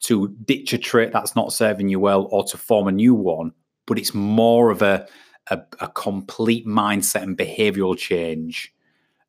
to 0.00 0.28
ditch 0.44 0.72
a 0.72 0.78
trait 0.78 1.12
that's 1.12 1.34
not 1.34 1.52
serving 1.52 1.88
you 1.88 1.98
well 1.98 2.28
or 2.30 2.44
to 2.44 2.56
form 2.56 2.86
a 2.86 2.92
new 2.92 3.14
one, 3.14 3.52
but 3.86 3.98
it's 3.98 4.14
more 4.14 4.70
of 4.70 4.82
a 4.82 5.06
a, 5.50 5.60
a 5.80 5.88
complete 5.88 6.66
mindset 6.66 7.22
and 7.22 7.36
behavioral 7.36 7.96
change 7.96 8.72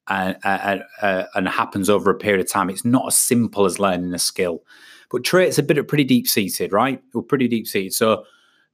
and, 0.09 0.35
and, 0.43 0.83
uh, 1.01 1.23
and 1.35 1.47
happens 1.47 1.89
over 1.89 2.09
a 2.11 2.15
period 2.17 2.41
of 2.45 2.51
time. 2.51 2.69
It's 2.69 2.83
not 2.83 3.07
as 3.07 3.17
simple 3.17 3.65
as 3.65 3.79
learning 3.79 4.13
a 4.13 4.19
skill. 4.19 4.63
But 5.09 5.23
traits 5.23 5.57
are 5.57 5.63
bit 5.63 5.87
pretty 5.87 6.03
deep 6.03 6.27
seated, 6.27 6.71
right? 6.71 7.01
We're 7.13 7.21
pretty 7.21 7.47
deep 7.47 7.67
seated. 7.67 7.93
So 7.93 8.25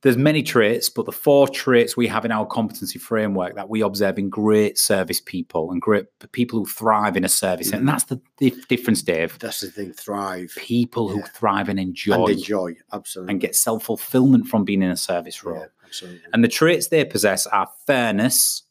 there's 0.01 0.17
many 0.17 0.43
traits, 0.43 0.87
but 0.87 1.05
the 1.05 1.11
four 1.11 1.47
traits 1.47 1.97
we 1.97 2.07
have 2.07 2.25
in 2.25 2.31
our 2.31 2.45
competency 2.45 2.99
framework 2.99 3.55
that 3.55 3.69
we 3.69 3.81
observe 3.81 4.19
in 4.19 4.29
great 4.29 4.77
service 4.77 5.19
people 5.19 5.71
and 5.71 5.81
great 5.81 6.05
people 6.31 6.59
who 6.59 6.65
thrive 6.65 7.17
in 7.17 7.23
a 7.23 7.29
service. 7.29 7.71
And 7.71 7.79
mm-hmm. 7.79 7.87
that's 7.87 8.03
the, 8.03 8.21
the 8.37 8.51
difference, 8.69 9.01
Dave. 9.01 9.39
That's 9.39 9.61
the 9.61 9.71
thing. 9.71 9.93
Thrive 9.93 10.53
People 10.57 11.09
who 11.09 11.23
thrive 11.23 11.69
and 11.69 11.79
enjoy 11.79 12.25
and 12.25 12.29
enjoy. 12.29 12.75
Absolutely. 12.93 13.31
and 13.31 13.41
get 13.41 13.55
self 13.55 13.85
fulfillment 13.85 14.47
from 14.47 14.63
being 14.63 14.83
in 14.83 14.91
a 14.91 14.97
service 14.97 15.43
role. 15.43 15.57
yeah, 15.57 15.65
absolutely. 15.83 16.21
And 16.33 16.43
the 16.43 16.49
traits 16.49 16.89
they 16.89 17.03
possess 17.05 17.47
are 17.47 17.67
fairness, 17.87 18.61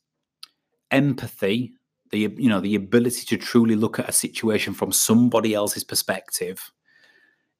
empathy, 0.92 1.72
the 2.10 2.32
you 2.36 2.48
know 2.48 2.60
the 2.60 2.76
ability 2.76 3.26
to 3.26 3.36
truly 3.36 3.74
look 3.74 3.98
at 3.98 4.08
a 4.08 4.12
situation 4.12 4.72
from 4.72 4.92
somebody 4.92 5.52
else's 5.52 5.82
perspective, 5.82 6.70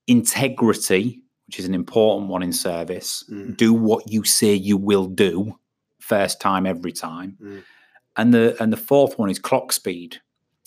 integrity, 0.07 1.23
which 1.47 1.59
is 1.59 1.65
an 1.65 1.75
important 1.75 2.29
one 2.29 2.43
in 2.43 2.53
service. 2.53 3.25
Mm. 3.31 3.57
Do 3.57 3.73
what 3.73 4.11
you 4.11 4.25
say 4.25 4.55
you 4.55 4.77
will 4.77 5.07
do, 5.07 5.59
first 5.99 6.41
time 6.41 6.67
every 6.67 6.93
time. 6.93 7.37
Mm. 7.43 7.63
And 8.17 8.35
the 8.35 8.57
and 8.63 8.73
the 8.73 8.77
fourth 8.77 9.19
one 9.19 9.31
is 9.31 9.39
clock 9.39 9.73
speed, 9.73 10.21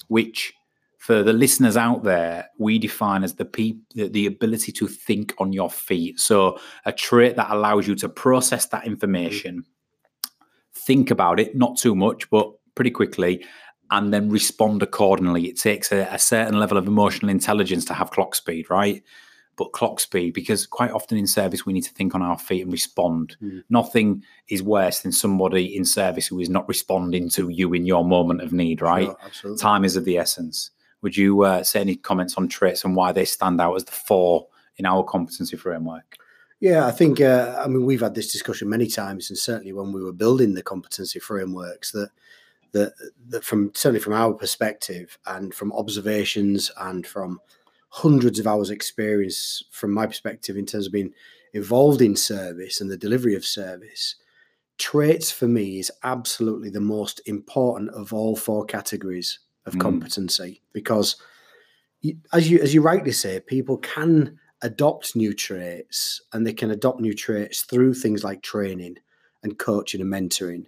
which 0.07 0.53
for 0.97 1.23
the 1.23 1.31
listeners 1.31 1.77
out 1.77 2.03
there, 2.03 2.49
we 2.57 2.77
define 2.77 3.23
as 3.23 3.35
the, 3.35 3.45
pe- 3.45 3.77
the 3.95 4.09
the 4.09 4.25
ability 4.25 4.71
to 4.73 4.87
think 4.87 5.33
on 5.37 5.53
your 5.53 5.69
feet. 5.69 6.19
So 6.19 6.59
a 6.85 6.91
trait 6.91 7.37
that 7.37 7.49
allows 7.49 7.87
you 7.87 7.95
to 7.95 8.09
process 8.09 8.65
that 8.67 8.85
information, 8.85 9.63
think 10.73 11.09
about 11.09 11.39
it, 11.39 11.55
not 11.55 11.77
too 11.77 11.95
much, 11.95 12.29
but 12.29 12.51
pretty 12.75 12.91
quickly, 12.91 13.45
and 13.89 14.13
then 14.13 14.29
respond 14.29 14.83
accordingly. 14.83 15.45
It 15.45 15.57
takes 15.57 15.91
a, 15.93 16.07
a 16.11 16.19
certain 16.19 16.59
level 16.59 16.77
of 16.77 16.87
emotional 16.87 17.29
intelligence 17.29 17.85
to 17.85 17.93
have 17.93 18.11
clock 18.11 18.35
speed, 18.35 18.69
right? 18.69 19.01
But 19.57 19.73
clock 19.73 19.99
speed, 19.99 20.33
because 20.33 20.67
quite 20.67 20.91
often 20.91 21.17
in 21.17 21.27
service 21.27 21.65
we 21.65 21.73
need 21.73 21.81
to 21.81 21.93
think 21.93 22.13
on 22.13 22.21
our 22.21 22.37
feet 22.37 22.61
and 22.61 22.71
respond. 22.71 23.35
Mm. 23.41 23.63
Nothing 23.69 24.23
is 24.49 24.61
worse 24.61 24.99
than 24.99 25.11
somebody 25.11 25.75
in 25.75 25.83
service 25.83 26.27
who 26.27 26.39
is 26.39 26.49
not 26.49 26.67
responding 26.67 27.27
to 27.31 27.49
you 27.49 27.73
in 27.73 27.85
your 27.85 28.05
moment 28.05 28.41
of 28.41 28.53
need, 28.53 28.81
right? 28.81 29.05
Sure, 29.05 29.17
absolutely. 29.25 29.59
Time 29.59 29.83
is 29.83 29.95
of 29.95 30.05
the 30.05 30.17
essence. 30.17 30.69
Would 31.01 31.17
you 31.17 31.41
uh, 31.41 31.63
say 31.63 31.81
any 31.81 31.95
comments 31.95 32.35
on 32.35 32.47
traits 32.47 32.83
and 32.85 32.95
why 32.95 33.11
they 33.11 33.25
stand 33.25 33.59
out 33.59 33.75
as 33.75 33.83
the 33.83 33.91
four 33.91 34.47
in 34.77 34.85
our 34.85 35.03
competency 35.03 35.57
framework? 35.57 36.17
Yeah, 36.59 36.87
I 36.87 36.91
think. 36.91 37.21
Uh, 37.21 37.61
I 37.63 37.67
mean, 37.67 37.85
we've 37.85 38.01
had 38.01 38.15
this 38.15 38.31
discussion 38.31 38.69
many 38.69 38.87
times, 38.87 39.29
and 39.29 39.37
certainly 39.37 39.73
when 39.73 39.91
we 39.91 40.03
were 40.03 40.13
building 40.13 40.53
the 40.55 40.63
competency 40.63 41.19
frameworks, 41.19 41.91
that 41.91 42.09
that 42.71 42.93
that 43.29 43.43
from 43.43 43.71
certainly 43.75 43.99
from 43.99 44.13
our 44.13 44.33
perspective 44.33 45.17
and 45.27 45.53
from 45.53 45.71
observations 45.73 46.71
and 46.79 47.05
from 47.05 47.39
hundreds 47.89 48.39
of 48.39 48.47
hours 48.47 48.69
experience 48.69 49.63
from 49.71 49.91
my 49.91 50.05
perspective 50.05 50.57
in 50.57 50.65
terms 50.65 50.87
of 50.87 50.93
being 50.93 51.13
involved 51.53 52.01
in 52.01 52.15
service 52.15 52.81
and 52.81 52.91
the 52.91 52.97
delivery 52.97 53.35
of 53.35 53.45
service 53.45 54.15
traits 54.77 55.31
for 55.31 55.47
me 55.47 55.79
is 55.79 55.91
absolutely 56.03 56.69
the 56.69 56.81
most 56.81 57.21
important 57.25 57.89
of 57.91 58.13
all 58.13 58.35
four 58.35 58.65
categories 58.65 59.39
of 59.65 59.73
Mm. 59.73 59.79
competency 59.81 60.61
because 60.73 61.15
as 62.31 62.49
you 62.49 62.59
as 62.59 62.73
you 62.73 62.81
rightly 62.81 63.11
say 63.11 63.39
people 63.39 63.77
can 63.77 64.37
adopt 64.61 65.15
new 65.15 65.33
traits 65.33 66.21
and 66.33 66.45
they 66.45 66.53
can 66.53 66.71
adopt 66.71 66.99
new 66.99 67.13
traits 67.13 67.61
through 67.61 67.93
things 67.93 68.23
like 68.23 68.41
training 68.41 68.97
and 69.43 69.57
coaching 69.57 70.01
and 70.01 70.11
mentoring 70.11 70.65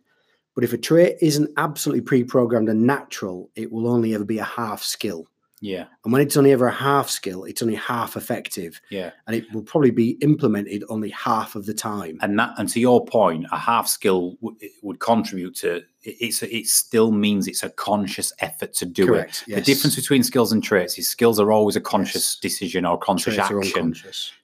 but 0.56 0.64
if 0.64 0.74
a 0.74 0.78
trait 0.78 1.18
isn't 1.22 1.50
absolutely 1.58 2.02
pre-programmed 2.02 2.70
and 2.70 2.86
natural 2.86 3.50
it 3.56 3.72
will 3.72 3.88
only 3.88 4.14
ever 4.16 4.26
be 4.26 4.40
a 4.40 4.44
half 4.44 4.82
skill 4.82 5.28
Yeah, 5.62 5.86
and 6.04 6.14
when 6.14 6.22
it's 6.22 6.38
only 6.38 6.52
ever 6.54 6.68
a 6.68 6.72
half 6.72 7.10
skill 7.10 7.44
it's 7.44 7.62
only 7.62 7.76
half 7.76 8.16
effective 8.16 8.80
yeah. 8.90 9.12
and 9.28 9.36
it 9.36 9.46
will 9.54 9.62
probably 9.64 9.92
be 9.92 10.12
implemented 10.22 10.84
only 10.88 11.10
half 11.10 11.56
of 11.56 11.66
the 11.66 11.74
time 11.74 12.18
And 12.22 12.40
that, 12.40 12.54
and 12.58 12.70
to 12.70 12.80
your 12.80 13.06
point, 13.06 13.46
a 13.52 13.58
half 13.58 13.88
skill 13.88 14.38
w- 14.42 14.58
would 14.84 15.00
contribute 15.00 15.56
to. 15.58 15.76
it- 15.78 15.86
It's 16.26 16.42
it 16.44 16.68
still 16.68 17.12
means 17.12 17.46
it's 17.48 17.64
a 17.64 17.70
conscious 17.72 18.32
effort 18.40 18.72
to 18.76 18.86
do 18.86 19.06
correct 19.08 19.44
it. 19.48 19.56
The 19.56 19.62
difference 19.62 19.96
between 19.98 20.24
skills 20.24 20.54
and 20.54 20.64
traits 20.64 20.98
is 20.98 21.10
skills 21.10 21.40
are 21.42 21.52
always 21.52 21.76
a 21.76 21.82
conscious 21.82 22.28
Yes. 22.36 22.40
decision 22.48 22.86
or 22.86 22.98
conscious 22.98 23.36
traits 23.36 23.68
action. 23.76 23.96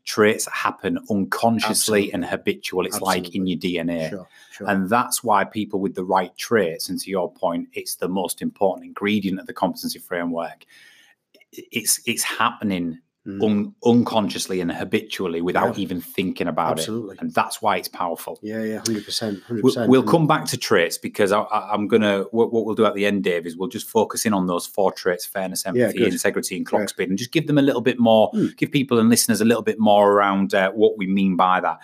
Traits 0.04 0.46
happen 0.52 1.00
unconsciously 1.10 2.02
Absolutely. 2.12 2.14
and 2.14 2.26
habitual. 2.26 2.86
It's 2.86 3.00
like 3.02 3.34
in 3.36 3.48
your 3.48 3.58
DNA. 3.58 4.10
sure 4.10 4.28
sure 4.52 4.68
And 4.70 4.90
that's 4.90 5.24
why 5.24 5.46
people 5.46 5.80
with 5.80 5.96
the 5.96 6.04
right 6.18 6.36
traits, 6.38 6.90
and 6.90 7.00
to 7.00 7.10
your 7.10 7.32
point, 7.32 7.70
it's 7.74 7.96
the 7.96 8.10
most 8.10 8.42
important 8.42 8.86
ingredient 8.86 9.40
of 9.40 9.46
the 9.48 9.54
competency 9.54 10.00
framework. 10.00 10.66
It's 11.72 12.00
it's 12.06 12.24
happening 12.24 13.00
Mm. 13.28 13.44
un- 13.44 13.74
unconsciously 13.84 14.62
and 14.62 14.72
habitually 14.72 15.42
without 15.42 15.76
Yeah. 15.80 15.82
even 15.82 16.00
thinking 16.00 16.48
about 16.48 16.74
Absolutely. 16.74 17.16
it, 17.16 17.22
and 17.22 17.34
that's 17.34 17.60
why 17.60 17.76
it's 17.78 17.88
powerful. 17.88 18.38
Yeah, 18.44 18.62
yeah, 18.62 18.78
hundred 18.86 19.04
percent, 19.04 19.42
hundred 19.42 19.64
We'll, 19.64 19.88
we'll 19.88 20.04
come 20.04 20.28
back 20.28 20.46
to 20.46 20.58
traits 20.58 21.00
because 21.00 21.32
I, 21.32 21.40
I, 21.42 21.74
I'm 21.74 21.88
gonna. 21.88 22.26
What, 22.30 22.54
what 22.54 22.66
we'll 22.68 22.76
do 22.76 22.86
at 22.86 22.94
the 22.94 23.04
end, 23.08 23.24
Dave, 23.24 23.48
is 23.48 23.58
we'll 23.58 23.68
just 23.68 23.90
focus 23.90 24.28
in 24.28 24.34
on 24.36 24.46
those 24.46 24.68
four 24.68 24.92
traits: 24.92 25.26
fairness, 25.26 25.66
empathy, 25.66 25.98
good. 25.98 26.14
integrity, 26.14 26.56
and 26.56 26.68
clock 26.68 26.82
Great. 26.82 26.90
speed, 26.90 27.10
and 27.10 27.18
just 27.18 27.32
give 27.32 27.48
them 27.48 27.58
a 27.58 27.64
little 27.64 27.82
bit 27.82 27.98
more. 27.98 28.30
Hmm. 28.32 28.46
Give 28.58 28.70
people 28.72 29.00
and 29.00 29.10
listeners 29.10 29.42
a 29.42 29.46
little 29.46 29.64
bit 29.64 29.80
more 29.80 30.12
around 30.12 30.54
uh, 30.54 30.70
what 30.74 30.96
we 30.96 31.08
mean 31.08 31.36
by 31.36 31.60
that. 31.62 31.80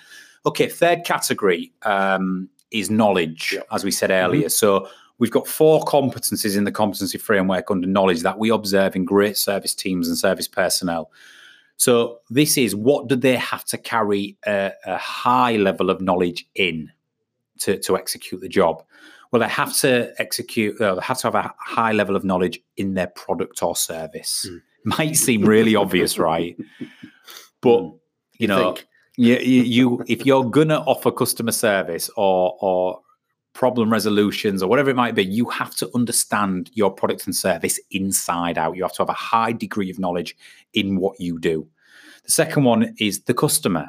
Okay, 0.46 0.68
third 0.70 1.04
category 1.06 1.74
um, 1.82 2.50
is 2.70 2.92
knowledge, 2.92 3.54
Yeah. 3.56 3.62
as 3.72 3.84
we 3.84 3.90
said 3.90 4.12
earlier. 4.12 4.50
So 4.50 4.88
we've 5.22 5.32
got 5.32 5.48
four 5.48 5.84
competencies 5.84 6.58
in 6.58 6.64
the 6.64 6.72
competency 6.72 7.20
framework 7.20 7.70
under 7.70 7.86
knowledge 7.88 8.24
that 8.24 8.40
we 8.40 8.50
observe 8.50 8.96
in 8.96 9.06
great 9.06 9.38
service 9.38 9.76
teams 9.76 10.08
and 10.08 10.18
service 10.18 10.48
personnel. 10.48 11.12
So 11.78 12.18
this 12.32 12.58
is 12.58 12.76
what 12.76 13.08
do 13.08 13.16
they 13.16 13.38
have 13.38 13.64
to 13.66 13.78
carry 13.78 14.36
a, 14.48 14.72
a 14.84 14.98
high 14.98 15.58
level 15.58 15.92
of 15.92 16.02
knowledge 16.02 16.48
in 16.56 16.92
to, 17.60 17.78
to 17.82 17.98
execute 17.98 18.42
the 18.42 18.50
job? 18.50 18.84
Well, 19.32 19.42
they 19.42 19.48
have 19.48 19.78
to 19.78 20.12
execute. 20.18 20.82
Uh, 20.82 20.96
they 20.96 21.02
have 21.02 21.20
to 21.20 21.28
have 21.28 21.36
a 21.36 21.54
high 21.60 21.92
level 21.92 22.16
of 22.16 22.24
knowledge 22.24 22.60
in 22.78 22.96
their 22.96 23.08
product 23.08 23.62
or 23.62 23.76
service. 23.76 24.50
Mm. 24.50 24.62
Might 24.98 25.16
seem 25.16 25.44
really 25.44 25.76
obvious, 25.76 26.18
right? 26.18 26.58
But 27.62 27.82
Mm. 27.82 28.00
you 28.40 28.48
know, 28.48 28.74
think? 28.74 28.88
you, 29.18 29.36
you, 29.36 29.62
you 29.62 30.04
if 30.08 30.26
you're 30.26 30.50
gonna 30.50 30.80
offer 30.80 31.12
customer 31.12 31.52
service 31.52 32.10
or 32.18 32.58
or 32.60 33.02
problem 33.54 33.92
resolutions 33.92 34.64
or 34.64 34.70
whatever 34.70 34.90
it 34.90 34.96
might 34.96 35.16
be, 35.16 35.24
you 35.26 35.50
have 35.50 35.76
to 35.76 35.90
understand 35.94 36.70
your 36.74 36.92
product 36.92 37.26
and 37.26 37.36
service 37.36 37.80
inside 37.92 38.58
out. 38.58 38.76
You 38.76 38.84
have 38.84 38.94
to 38.94 39.02
have 39.02 39.10
a 39.10 39.14
high 39.14 39.52
degree 39.52 39.90
of 39.90 40.00
knowledge 40.00 40.36
in 40.74 40.98
what 40.98 41.20
you 41.20 41.40
do. 41.40 41.68
The 42.24 42.32
second 42.32 42.64
one 42.64 42.96
is 43.00 43.22
the 43.24 43.34
customer. 43.34 43.88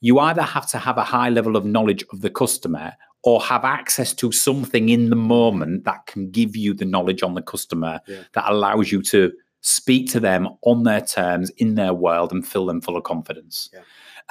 You 0.00 0.18
either 0.18 0.42
have 0.42 0.68
to 0.70 0.78
have 0.78 0.98
a 0.98 1.04
high 1.04 1.28
level 1.28 1.56
of 1.56 1.64
knowledge 1.64 2.04
of 2.12 2.22
the 2.22 2.30
customer 2.30 2.92
or 3.22 3.40
have 3.42 3.64
access 3.64 4.12
to 4.14 4.32
something 4.32 4.88
in 4.88 5.10
the 5.10 5.16
moment 5.16 5.84
that 5.84 6.06
can 6.06 6.30
give 6.30 6.56
you 6.56 6.74
the 6.74 6.84
knowledge 6.84 7.22
on 7.22 7.34
the 7.34 7.42
customer 7.42 8.00
Yeah. 8.06 8.22
that 8.32 8.50
allows 8.50 8.90
you 8.92 9.00
to 9.02 9.32
speak 9.60 10.10
to 10.10 10.20
them 10.20 10.48
on 10.62 10.82
their 10.82 11.00
terms 11.00 11.50
in 11.56 11.74
their 11.74 11.94
world 11.94 12.32
and 12.32 12.46
fill 12.46 12.66
them 12.66 12.80
full 12.82 12.96
of 12.96 13.04
confidence. 13.04 13.70
Yeah. 13.72 13.80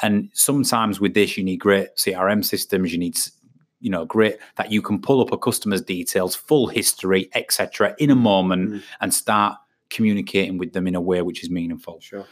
And 0.01 0.29
sometimes 0.33 0.99
with 0.99 1.13
this, 1.15 1.37
you 1.37 1.43
need 1.43 1.57
great 1.57 1.89
CRM 1.97 2.43
systems. 2.43 2.91
You 2.91 2.99
need, 2.99 3.17
you 3.83 3.89
know, 3.91 4.05
great 4.05 4.37
that 4.55 4.71
you 4.71 4.81
can 4.81 4.99
pull 4.99 5.21
up 5.21 5.31
a 5.31 5.37
customer's 5.37 5.81
details, 5.81 6.35
full 6.35 6.67
history, 6.67 7.29
etc., 7.35 7.93
in 7.99 8.09
a 8.09 8.15
moment, 8.15 8.71
Mm. 8.71 8.81
and 9.01 9.13
start 9.13 9.57
communicating 9.89 10.57
with 10.57 10.73
them 10.73 10.87
in 10.87 10.95
a 10.95 11.01
way 11.01 11.21
which 11.21 11.43
is 11.43 11.49
meaningful. 11.49 11.99
Sure. 12.01 12.25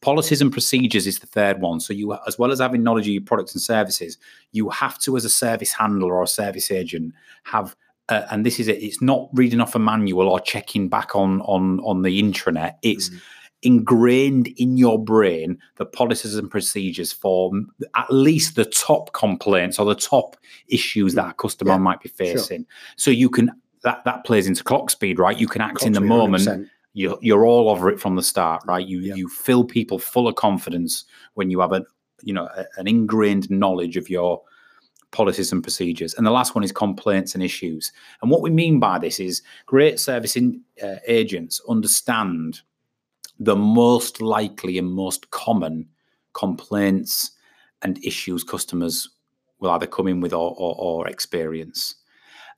Policies 0.00 0.40
and 0.40 0.52
procedures 0.52 1.06
is 1.08 1.18
the 1.18 1.26
third 1.26 1.60
one. 1.60 1.80
So 1.80 1.92
you, 1.92 2.16
as 2.28 2.38
well 2.38 2.52
as 2.52 2.60
having 2.60 2.84
knowledge 2.84 3.08
of 3.08 3.12
your 3.14 3.22
products 3.22 3.52
and 3.54 3.60
services, 3.60 4.16
you 4.52 4.68
have 4.70 4.96
to, 5.00 5.16
as 5.16 5.24
a 5.24 5.28
service 5.30 5.72
handler 5.72 6.14
or 6.14 6.22
a 6.22 6.28
service 6.28 6.70
agent, 6.70 7.14
have. 7.44 7.74
Uh, 8.08 8.22
and 8.30 8.46
this 8.46 8.58
is 8.60 8.68
it. 8.68 8.82
It's 8.82 9.02
not 9.02 9.28
reading 9.34 9.60
off 9.60 9.74
a 9.74 9.78
manual 9.78 10.28
or 10.28 10.40
checking 10.40 10.88
back 10.88 11.16
on 11.16 11.40
on 11.42 11.80
on 11.80 12.02
the 12.02 12.22
intranet. 12.22 12.74
It's 12.82 13.10
Mm. 13.10 13.20
Ingrained 13.62 14.46
in 14.56 14.76
your 14.76 15.02
brain 15.02 15.58
the 15.76 15.86
policies 15.86 16.36
and 16.36 16.50
procedures 16.50 17.12
for 17.12 17.50
at 17.96 18.10
least 18.10 18.54
the 18.54 18.64
top 18.64 19.12
complaints 19.12 19.78
or 19.78 19.86
the 19.86 19.94
top 19.94 20.36
issues 20.68 21.14
that 21.14 21.30
a 21.30 21.34
customer 21.34 21.72
Yeah, 21.72 21.78
might 21.78 22.00
be 22.00 22.08
facing. 22.08 22.66
So 22.96 23.10
you 23.10 23.28
can 23.28 23.50
that 23.82 24.04
that 24.04 24.24
plays 24.24 24.46
into 24.46 24.62
clock 24.62 24.90
speed, 24.90 25.18
right? 25.18 25.38
You 25.38 25.48
can 25.48 25.60
act 25.60 25.82
in 25.82 25.92
the 25.92 26.00
speed, 26.00 26.06
moment 26.06 26.48
100%. 26.48 26.68
you're, 26.94 27.18
you're 27.20 27.46
all 27.46 27.68
over 27.68 27.90
it 27.90 28.00
from 28.00 28.16
the 28.16 28.22
start, 28.22 28.62
right? 28.66 28.86
You 28.86 29.00
Yeah. 29.00 29.14
you 29.14 29.28
fill 29.28 29.64
people 29.64 29.98
full 29.98 30.28
of 30.28 30.36
confidence 30.36 31.04
when 31.34 31.50
you 31.50 31.60
have 31.60 31.72
an 31.72 31.84
you 32.22 32.34
know 32.34 32.48
a, 32.56 32.64
an 32.76 32.86
ingrained 32.86 33.50
knowledge 33.50 33.96
of 33.96 34.08
your 34.08 34.42
policies 35.10 35.52
and 35.52 35.62
procedures. 35.62 36.14
And 36.14 36.26
the 36.26 36.30
last 36.30 36.54
one 36.54 36.62
is 36.62 36.70
complaints 36.70 37.34
and 37.34 37.42
issues. 37.42 37.92
And 38.22 38.30
what 38.30 38.42
we 38.42 38.50
mean 38.50 38.78
by 38.78 38.98
this 38.98 39.18
is 39.18 39.42
great 39.66 39.98
servicing 39.98 40.60
uh, 40.82 40.96
agents 41.06 41.60
understand 41.68 42.60
the 43.38 43.56
most 43.56 44.20
likely 44.20 44.78
and 44.78 44.92
most 44.92 45.30
common 45.30 45.86
complaints 46.34 47.32
and 47.82 48.02
issues 48.04 48.42
customers 48.42 49.08
will 49.60 49.70
either 49.70 49.86
come 49.86 50.08
in 50.08 50.20
with 50.20 50.32
or, 50.32 50.54
or, 50.56 50.74
or 50.78 51.08
experience. 51.08 51.94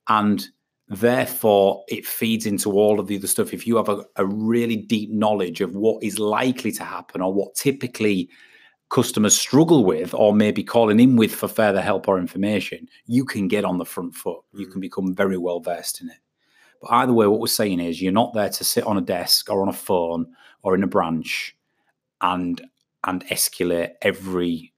And 0.08 0.46
therefore, 0.88 1.84
it 1.88 2.06
feeds 2.06 2.46
into 2.46 2.72
all 2.72 2.98
of 2.98 3.06
the 3.06 3.16
other 3.16 3.26
stuff. 3.26 3.52
If 3.52 3.66
you 3.66 3.76
have 3.76 3.88
a, 3.88 4.04
a 4.16 4.26
really 4.26 4.76
deep 4.76 5.10
knowledge 5.10 5.60
of 5.60 5.74
what 5.74 6.02
is 6.02 6.18
likely 6.18 6.72
to 6.72 6.84
happen 6.84 7.20
or 7.20 7.32
what 7.32 7.54
typically 7.54 8.28
customers 8.90 9.38
struggle 9.38 9.84
with 9.84 10.12
or 10.14 10.34
maybe 10.34 10.64
calling 10.64 10.98
in 10.98 11.16
with 11.16 11.34
for 11.34 11.48
further 11.48 11.80
help 11.80 12.08
or 12.08 12.18
information, 12.18 12.88
you 13.06 13.24
can 13.24 13.48
get 13.48 13.64
on 13.64 13.78
the 13.78 13.84
front 13.84 14.14
foot. 14.14 14.40
You 14.52 14.64
mm-hmm. 14.64 14.72
can 14.72 14.80
become 14.80 15.14
very 15.14 15.36
well 15.36 15.60
versed 15.60 16.00
in 16.00 16.08
it. 16.08 16.16
But 16.82 16.92
either 16.92 17.12
way, 17.12 17.26
what 17.26 17.40
we're 17.40 17.46
saying 17.46 17.80
is 17.80 18.00
you're 18.00 18.12
not 18.12 18.34
there 18.34 18.48
to 18.48 18.64
sit 18.64 18.84
on 18.84 18.98
a 18.98 19.02
desk 19.02 19.50
or 19.50 19.62
on 19.62 19.68
a 19.68 19.72
phone 19.72 20.26
or 20.62 20.74
in 20.74 20.82
a 20.82 20.86
branch 20.86 21.56
and 22.20 22.62
and 23.04 23.24
escalate 23.26 23.92
every 24.02 24.72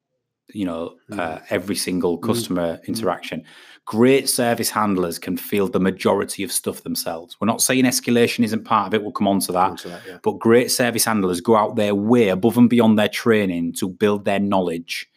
you 0.53 0.65
know 0.65 0.97
hmm. 1.09 1.19
uh, 1.19 1.39
every 1.51 1.77
single 1.77 2.17
hmm. 2.17 2.27
customer 2.27 2.77
hmm. 2.77 2.85
interaction. 2.87 3.45
Great 3.85 4.29
service 4.29 4.71
handlers 4.71 5.19
can 5.19 5.37
field 5.37 5.73
the 5.73 5.81
majority 5.81 6.45
of 6.45 6.53
stuff 6.53 6.85
themselves. 6.85 7.37
We're 7.41 7.49
not 7.49 7.61
saying 7.61 7.85
escalation 7.85 8.45
isn't 8.45 8.65
part 8.65 8.87
of 8.87 8.95
it 8.95 9.03
we'll 9.03 9.11
come 9.11 9.27
on 9.27 9.41
to 9.41 9.53
that, 9.53 9.79
that, 9.79 10.03
yeah. 10.07 10.19
but 10.23 10.39
great 10.39 10.71
service 10.71 11.05
handlers 11.05 11.41
go 11.41 11.57
out 11.57 11.75
their 11.75 11.95
way 11.95 12.29
above 12.29 12.57
and 12.57 12.71
beyond 12.71 12.97
their 12.97 13.09
training 13.09 13.73
to 13.75 13.89
build 13.89 14.25
their 14.25 14.39
knowledge 14.39 15.09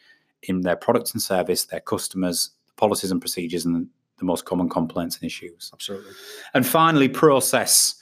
in 0.42 0.62
their 0.62 0.74
products 0.74 1.12
and 1.12 1.22
service 1.22 1.64
their 1.66 1.80
customers 1.80 2.50
policies 2.76 3.10
and 3.10 3.20
procedures 3.20 3.64
and 3.64 3.88
the 4.18 4.24
most 4.24 4.44
common 4.44 4.68
complaints 4.68 5.16
and 5.16 5.24
issues. 5.24 5.70
Absolutely. 5.72 6.12
and 6.54 6.66
finally, 6.66 7.08
process. 7.08 7.96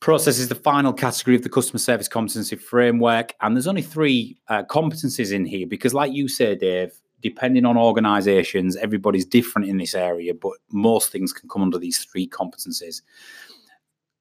Process 0.00 0.38
is 0.38 0.48
the 0.48 0.54
final 0.54 0.94
category 0.94 1.36
of 1.36 1.42
the 1.42 1.50
customer 1.50 1.78
service 1.78 2.08
competency 2.08 2.56
framework. 2.56 3.34
And 3.42 3.54
there's 3.54 3.66
only 3.66 3.82
three 3.82 4.38
uh, 4.48 4.62
competencies 4.64 5.30
in 5.30 5.44
here 5.44 5.66
because, 5.66 5.92
like 5.92 6.12
you 6.12 6.26
say, 6.26 6.54
Dave, 6.54 6.92
depending 7.20 7.66
on 7.66 7.76
organizations, 7.76 8.76
everybody's 8.76 9.26
different 9.26 9.68
in 9.68 9.76
this 9.76 9.94
area, 9.94 10.32
but 10.32 10.52
most 10.72 11.12
things 11.12 11.34
can 11.34 11.50
come 11.50 11.60
under 11.60 11.78
these 11.78 11.98
three 12.04 12.26
competencies. 12.26 13.02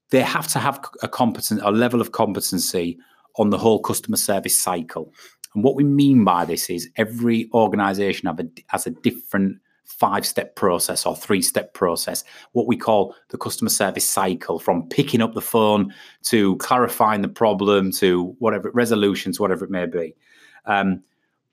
They 0.09 0.21
have 0.21 0.47
to 0.49 0.59
have 0.59 0.83
a 1.01 1.07
competence, 1.07 1.61
a 1.63 1.71
level 1.71 2.01
of 2.01 2.11
competency 2.11 2.99
on 3.37 3.49
the 3.49 3.57
whole 3.57 3.79
customer 3.79 4.17
service 4.17 4.61
cycle. 4.61 5.13
And 5.55 5.63
what 5.63 5.75
we 5.75 5.85
mean 5.85 6.25
by 6.25 6.43
this 6.43 6.69
is 6.69 6.89
every 6.97 7.49
organization 7.53 8.27
a, 8.27 8.35
has 8.67 8.85
a 8.85 8.91
different 8.91 9.59
five 9.99 10.25
step 10.25 10.55
process 10.55 11.05
or 11.05 11.15
three 11.15 11.41
step 11.41 11.73
process, 11.73 12.23
what 12.53 12.67
we 12.67 12.77
call 12.77 13.13
the 13.29 13.37
customer 13.37 13.69
service 13.69 14.09
cycle 14.09 14.57
from 14.57 14.87
picking 14.87 15.21
up 15.21 15.33
the 15.33 15.41
phone 15.41 15.93
to 16.23 16.55
clarifying 16.57 17.21
the 17.21 17.27
problem 17.27 17.91
to 17.91 18.35
whatever 18.39 18.71
resolutions, 18.71 19.39
whatever 19.39 19.65
it 19.65 19.71
may 19.71 19.85
be. 19.85 20.15
Um, 20.65 21.03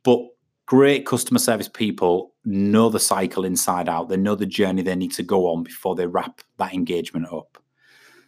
but 0.04 0.20
great 0.66 1.06
customer 1.06 1.40
service 1.40 1.68
people 1.68 2.32
know 2.44 2.88
the 2.88 3.00
cycle 3.00 3.44
inside 3.44 3.88
out, 3.88 4.08
they 4.08 4.16
know 4.16 4.36
the 4.36 4.46
journey 4.46 4.82
they 4.82 4.94
need 4.94 5.12
to 5.12 5.22
go 5.24 5.48
on 5.48 5.64
before 5.64 5.96
they 5.96 6.06
wrap 6.06 6.40
that 6.58 6.72
engagement 6.72 7.26
up. 7.32 7.58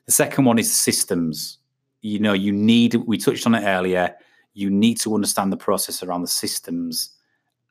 The 0.07 0.13
second 0.13 0.45
one 0.45 0.59
is 0.59 0.75
systems. 0.75 1.59
You 2.01 2.19
know, 2.19 2.33
you 2.33 2.53
need, 2.53 2.95
we 2.95 3.19
touched 3.19 3.47
on 3.47 3.55
it 3.55 3.65
earlier, 3.65 4.15
you 4.55 4.71
need 4.71 4.99
to 5.01 5.15
understand 5.15 5.53
the 5.53 5.57
process 5.57 6.03
around 6.03 6.23
the 6.23 6.29
systems, 6.29 7.15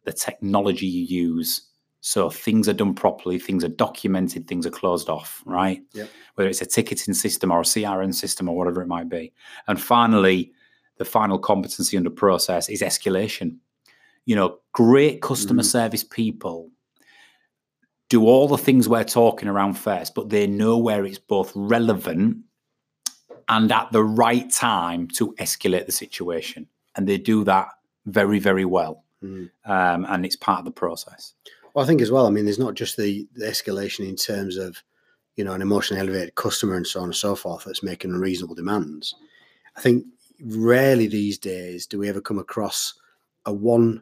the 0.06 0.14
technology 0.14 0.86
you 0.86 1.04
use. 1.04 1.67
So 2.02 2.30
things 2.30 2.70
are 2.70 2.74
done 2.74 2.94
properly, 2.94 3.40
things 3.40 3.64
are 3.64 3.70
documented, 3.70 4.48
things 4.48 4.66
are 4.66 4.72
closed 4.72 5.10
off, 5.10 5.42
right? 5.46 5.82
Yep. 5.94 6.10
Whether 6.36 6.50
it's 6.50 6.62
a 6.62 6.66
ticketing 6.66 7.14
system 7.14 7.52
or 7.52 7.62
a 7.62 7.64
CRM 7.64 8.14
system 8.14 8.48
or 8.48 8.56
whatever 8.56 8.82
it 8.82 8.88
might 8.88 9.10
be. 9.10 9.34
And 9.68 9.82
finally, 9.82 10.52
the 10.98 11.06
final 11.06 11.40
competency 11.40 11.98
under 11.98 12.10
process 12.10 12.70
is 12.70 12.82
escalation. 12.82 13.58
You 14.26 14.36
know, 14.36 14.60
great 14.74 15.22
customer 15.22 15.64
Mhm. 15.64 15.72
service 15.72 16.04
people 16.04 16.72
do 18.10 18.26
all 18.26 18.48
the 18.48 18.58
things 18.58 18.88
we're 18.88 19.04
talking 19.04 19.50
around 19.50 19.74
first, 19.74 20.16
but 20.16 20.30
they 20.30 20.48
know 20.48 20.78
where 20.78 21.04
it's 21.04 21.20
both 21.20 21.52
relevant 21.56 22.38
and 23.50 23.72
at 23.72 23.92
the 23.92 24.04
right 24.04 24.50
time 24.52 25.08
to 25.10 25.34
escalate 25.40 25.86
the 25.86 25.92
situation. 25.92 26.68
And 26.96 27.08
they 27.08 27.18
do 27.18 27.44
that 27.44 27.68
very, 28.06 28.40
very 28.40 28.66
well. 28.66 29.04
Mhm. 29.24 29.50
Um, 29.66 30.06
and 30.08 30.26
it's 30.26 30.36
part 30.36 30.60
of 30.60 30.66
the 30.66 30.72
process. 30.72 31.34
Well, 31.78 31.84
I 31.84 31.88
think 31.88 32.02
as 32.02 32.10
well. 32.10 32.26
I 32.26 32.32
mean, 32.32 32.46
there's 32.46 32.58
not 32.58 32.74
just 32.74 32.98
the, 32.98 33.28
the 33.36 33.46
escalation 33.46 34.10
in 34.10 34.16
terms 34.16 34.58
of, 34.58 34.82
you 35.36 35.44
know, 35.44 35.54
an 35.54 35.62
emotionally 35.62 36.02
elevated 36.02 36.34
customer 36.34 36.76
and 36.76 36.88
so 36.88 37.02
on 37.02 37.10
and 37.10 37.16
so 37.16 37.36
forth 37.36 37.66
that's 37.66 37.84
making 37.84 38.10
unreasonable 38.10 38.56
demands. 38.56 39.14
I 39.76 39.82
think 39.82 40.04
rarely 40.42 41.06
these 41.06 41.38
days 41.38 41.86
do 41.86 42.00
we 42.00 42.10
ever 42.10 42.20
come 42.20 42.40
across 42.40 42.96
a 43.46 43.54
one 43.54 44.02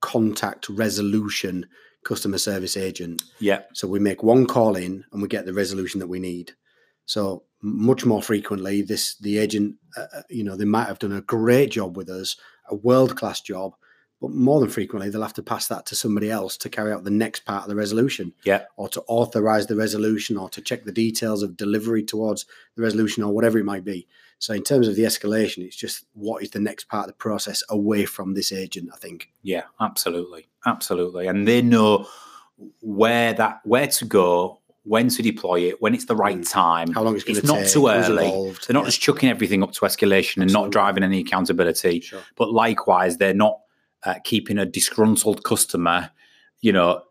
contact 0.00 0.70
resolution 0.70 1.66
customer 2.06 2.38
service 2.38 2.74
agent. 2.74 3.22
Yeah. 3.38 3.64
So 3.74 3.86
we 3.86 3.98
make 3.98 4.22
one 4.22 4.46
call 4.46 4.74
in 4.74 5.04
and 5.12 5.20
we 5.20 5.28
get 5.28 5.44
the 5.44 5.52
resolution 5.52 6.00
that 6.00 6.06
we 6.08 6.20
need. 6.20 6.52
So 7.04 7.42
much 7.60 8.06
more 8.06 8.22
frequently, 8.22 8.80
this 8.80 9.18
the 9.18 9.36
agent, 9.36 9.74
uh, 9.94 10.06
uh, 10.16 10.22
you 10.30 10.42
know, 10.42 10.56
they 10.56 10.64
might 10.64 10.88
have 10.88 11.00
done 11.00 11.12
a 11.12 11.20
great 11.20 11.70
job 11.70 11.98
with 11.98 12.08
us, 12.08 12.34
a 12.70 12.76
world 12.76 13.14
class 13.14 13.42
job, 13.42 13.74
but 14.20 14.30
more 14.32 14.58
than 14.60 14.68
frequently 14.68 15.08
they'll 15.10 15.22
have 15.22 15.32
to 15.34 15.42
pass 15.42 15.68
that 15.68 15.86
to 15.86 15.94
somebody 15.94 16.30
else 16.30 16.56
to 16.58 16.68
carry 16.68 16.92
out 16.92 17.04
the 17.04 17.10
next 17.10 17.44
part 17.44 17.62
of 17.62 17.68
the 17.68 17.76
resolution, 17.76 18.32
Yeah. 18.44 18.64
or 18.76 18.88
to 18.90 19.02
authorize 19.06 19.66
the 19.66 19.76
resolution, 19.76 20.36
or 20.36 20.48
to 20.50 20.60
check 20.60 20.84
the 20.84 20.92
details 20.92 21.42
of 21.42 21.56
delivery 21.56 22.02
towards 22.02 22.44
the 22.76 22.82
resolution, 22.82 23.22
or 23.22 23.32
whatever 23.32 23.58
it 23.58 23.64
might 23.64 23.84
be. 23.84 24.06
So 24.40 24.54
in 24.54 24.62
terms 24.62 24.86
of 24.88 24.94
the 24.96 25.02
escalation, 25.02 25.64
it's 25.64 25.74
just 25.76 26.04
what 26.14 26.42
is 26.42 26.50
the 26.50 26.60
next 26.60 26.84
part 26.88 27.04
of 27.04 27.08
the 27.08 27.16
process 27.18 27.62
away 27.68 28.04
from 28.06 28.34
this 28.34 28.52
agent. 28.52 28.90
I 28.92 28.96
think. 28.96 29.30
Yeah, 29.42 29.62
absolutely, 29.80 30.48
absolutely, 30.66 31.26
and 31.26 31.46
they 31.46 31.60
know 31.62 32.06
where 32.80 33.32
that 33.34 33.60
where 33.64 33.86
to 33.86 34.04
go, 34.04 34.58
when 34.84 35.08
to 35.10 35.22
deploy 35.22 35.60
it, 35.68 35.80
when 35.82 35.94
it's 35.94 36.06
the 36.06 36.16
right 36.16 36.38
Mm. 36.38 36.50
time. 36.50 36.92
How 36.92 37.02
long 37.02 37.14
it's 37.14 37.24
going 37.24 37.34
to 37.36 37.40
It's 37.40 37.50
take? 37.50 37.60
not 37.60 37.68
too 37.68 37.88
early. 37.88 38.24
involved. 38.26 38.66
They're 38.68 38.74
not 38.74 38.80
Yeah, 38.84 38.86
just 38.86 39.00
chucking 39.00 39.28
everything 39.28 39.62
up 39.62 39.72
to 39.72 39.80
escalation 39.82 40.42
and 40.42 40.52
not 40.52 40.70
driving 40.70 41.02
any 41.04 41.20
accountability. 41.20 42.00
sure. 42.00 42.22
But 42.36 42.52
likewise, 42.52 43.16
they're 43.18 43.34
not 43.34 43.58
uh, 44.04 44.14
keeping 44.24 44.58
a 44.58 44.66
disgruntled 44.66 45.44
customer, 45.44 46.10
you 46.60 46.72
know, 46.72 47.02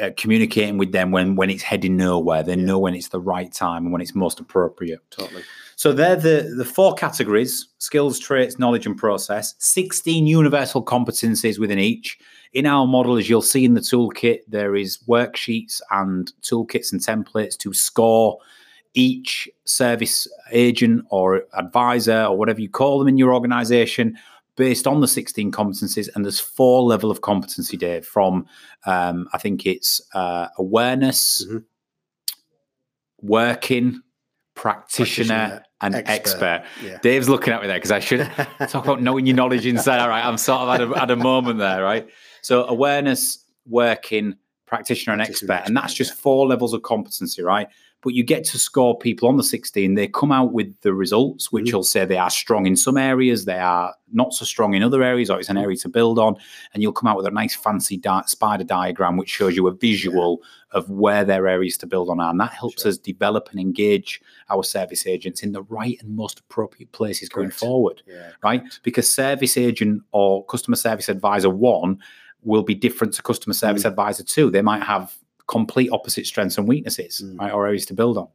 uh, 0.00 0.10
communicating 0.16 0.78
with 0.78 0.92
them 0.92 1.10
when 1.10 1.36
when 1.36 1.48
it's 1.50 1.62
heading 1.62 1.96
nowhere. 1.96 2.42
They 2.42 2.56
know 2.56 2.78
when 2.78 2.94
it's 2.94 3.08
the 3.08 3.20
right 3.20 3.52
time 3.52 3.84
and 3.84 3.92
when 3.92 4.02
it's 4.02 4.14
most 4.14 4.40
appropriate. 4.40 5.00
Totally. 5.10 5.42
So 5.76 5.92
they're 5.92 6.16
the, 6.16 6.54
the 6.56 6.64
four 6.64 6.94
categories 6.94 7.68
skills, 7.78 8.18
traits, 8.18 8.58
knowledge, 8.58 8.86
and 8.86 8.96
process. 8.96 9.54
16 9.58 10.26
universal 10.26 10.84
competencies 10.84 11.58
within 11.58 11.78
each. 11.78 12.18
In 12.52 12.66
our 12.66 12.86
model, 12.86 13.16
as 13.16 13.28
you'll 13.28 13.42
see 13.42 13.64
in 13.64 13.74
the 13.74 13.80
toolkit, 13.80 14.40
there 14.48 14.74
is 14.74 14.98
worksheets 15.06 15.80
and 15.90 16.32
toolkits 16.42 16.92
and 16.92 17.00
templates 17.00 17.56
to 17.58 17.74
score 17.74 18.38
each 18.94 19.48
service 19.66 20.26
agent 20.50 21.04
or 21.10 21.44
advisor 21.52 22.24
or 22.24 22.36
whatever 22.36 22.60
you 22.60 22.70
call 22.70 22.98
them 22.98 23.08
in 23.08 23.18
your 23.18 23.34
organization 23.34 24.16
based 24.56 24.86
on 24.86 25.00
the 25.00 25.08
16 25.08 25.52
competencies 25.52 26.08
and 26.14 26.24
there's 26.24 26.40
four 26.40 26.82
level 26.82 27.10
of 27.10 27.20
competency 27.20 27.76
dave 27.76 28.04
from 28.06 28.46
um, 28.86 29.28
i 29.32 29.38
think 29.38 29.66
it's 29.66 30.00
uh, 30.14 30.48
awareness 30.58 31.44
Mhm. 31.48 31.64
working 33.22 34.02
practitioner, 34.54 35.26
Practitioner, 35.26 35.62
and 35.82 35.94
expert. 35.94 36.10
expert. 36.46 36.64
Yeah. 36.82 36.98
Dave's 37.02 37.28
looking 37.28 37.52
at 37.52 37.60
me 37.60 37.66
there 37.66 37.76
because 37.76 37.90
I 37.90 38.00
should 38.00 38.20
talk 38.68 38.84
about 38.84 39.02
knowing 39.02 39.26
your 39.26 39.36
knowledge 39.36 39.66
inside. 39.66 39.98
All 40.00 40.08
right, 40.08 40.24
I'm 40.24 40.38
sort 40.38 40.62
of 40.62 40.68
at 40.68 40.80
a, 40.80 41.02
at 41.02 41.10
a 41.10 41.16
moment 41.16 41.58
there, 41.58 41.82
right? 41.82 42.08
So 42.40 42.64
awareness, 42.64 43.44
working, 43.68 44.36
practitioner, 44.64 45.12
and 45.12 45.20
Practitioner, 45.20 45.52
expert, 45.52 45.68
and 45.68 45.76
that's 45.76 45.92
just 45.92 46.12
yeah. 46.12 46.20
four 46.22 46.46
levels 46.46 46.72
of 46.72 46.82
competency, 46.82 47.42
right? 47.42 47.68
But 48.02 48.14
you 48.14 48.22
get 48.22 48.44
to 48.44 48.58
score 48.58 48.96
people 48.98 49.26
on 49.28 49.36
the 49.36 49.42
16. 49.42 49.94
They 49.94 50.06
come 50.06 50.30
out 50.30 50.52
with 50.52 50.72
the 50.82 50.94
results, 50.94 51.50
which 51.50 51.70
Mhm. 51.70 51.72
will 51.72 51.82
say 51.82 52.04
they 52.04 52.18
are 52.18 52.30
strong 52.30 52.66
in 52.66 52.76
some 52.76 52.96
areas, 52.96 53.46
they 53.46 53.58
are 53.58 53.94
not 54.12 54.32
so 54.32 54.44
strong 54.44 54.74
in 54.74 54.82
other 54.82 55.02
areas, 55.02 55.28
or 55.30 55.40
it's 55.40 55.48
an 55.48 55.56
area 55.56 55.76
to 55.78 55.88
build 55.88 56.18
on. 56.18 56.36
And 56.72 56.82
you'll 56.82 56.92
come 56.92 57.08
out 57.08 57.16
with 57.16 57.26
a 57.26 57.30
nice 57.32 57.54
fancy 57.56 57.96
di- 57.96 58.22
spider 58.26 58.62
diagram, 58.64 59.16
which 59.16 59.30
shows 59.30 59.56
you 59.56 59.66
a 59.66 59.72
visual 59.74 60.40
of 60.70 60.88
where 60.90 61.24
their 61.24 61.48
areas 61.48 61.76
to 61.78 61.86
build 61.86 62.08
on 62.10 62.20
are. 62.20 62.30
And 62.30 62.38
that 62.40 62.52
helps 62.52 62.82
Sure. 62.82 62.90
us 62.90 62.98
develop 62.98 63.48
and 63.50 63.58
engage 63.58 64.20
our 64.50 64.62
service 64.62 65.06
agents 65.06 65.42
in 65.42 65.52
the 65.52 65.62
right 65.62 65.96
and 66.00 66.14
most 66.14 66.38
appropriate 66.40 66.92
places 66.92 67.28
going 67.28 67.50
forward 67.50 68.02
Yeah. 68.06 68.30
right? 68.42 68.62
Because 68.84 69.12
service 69.12 69.56
agent 69.56 70.02
or 70.12 70.44
customer 70.44 70.76
service 70.76 71.08
advisor 71.08 71.50
one 71.50 71.98
will 72.44 72.62
be 72.62 72.74
different 72.74 73.14
to 73.14 73.22
customer 73.22 73.54
service 73.54 73.82
Mm. 73.82 73.86
advisor 73.90 74.22
two. 74.22 74.50
They 74.50 74.62
might 74.62 74.82
have 74.84 75.16
complete 75.46 75.90
opposite 75.90 76.26
strengths 76.26 76.58
and 76.58 76.66
weaknesses, 76.68 77.22
Mm. 77.24 77.38
right, 77.38 77.52
or 77.52 77.66
areas 77.66 77.86
to 77.86 77.94
build 77.94 78.18
on. 78.18 78.28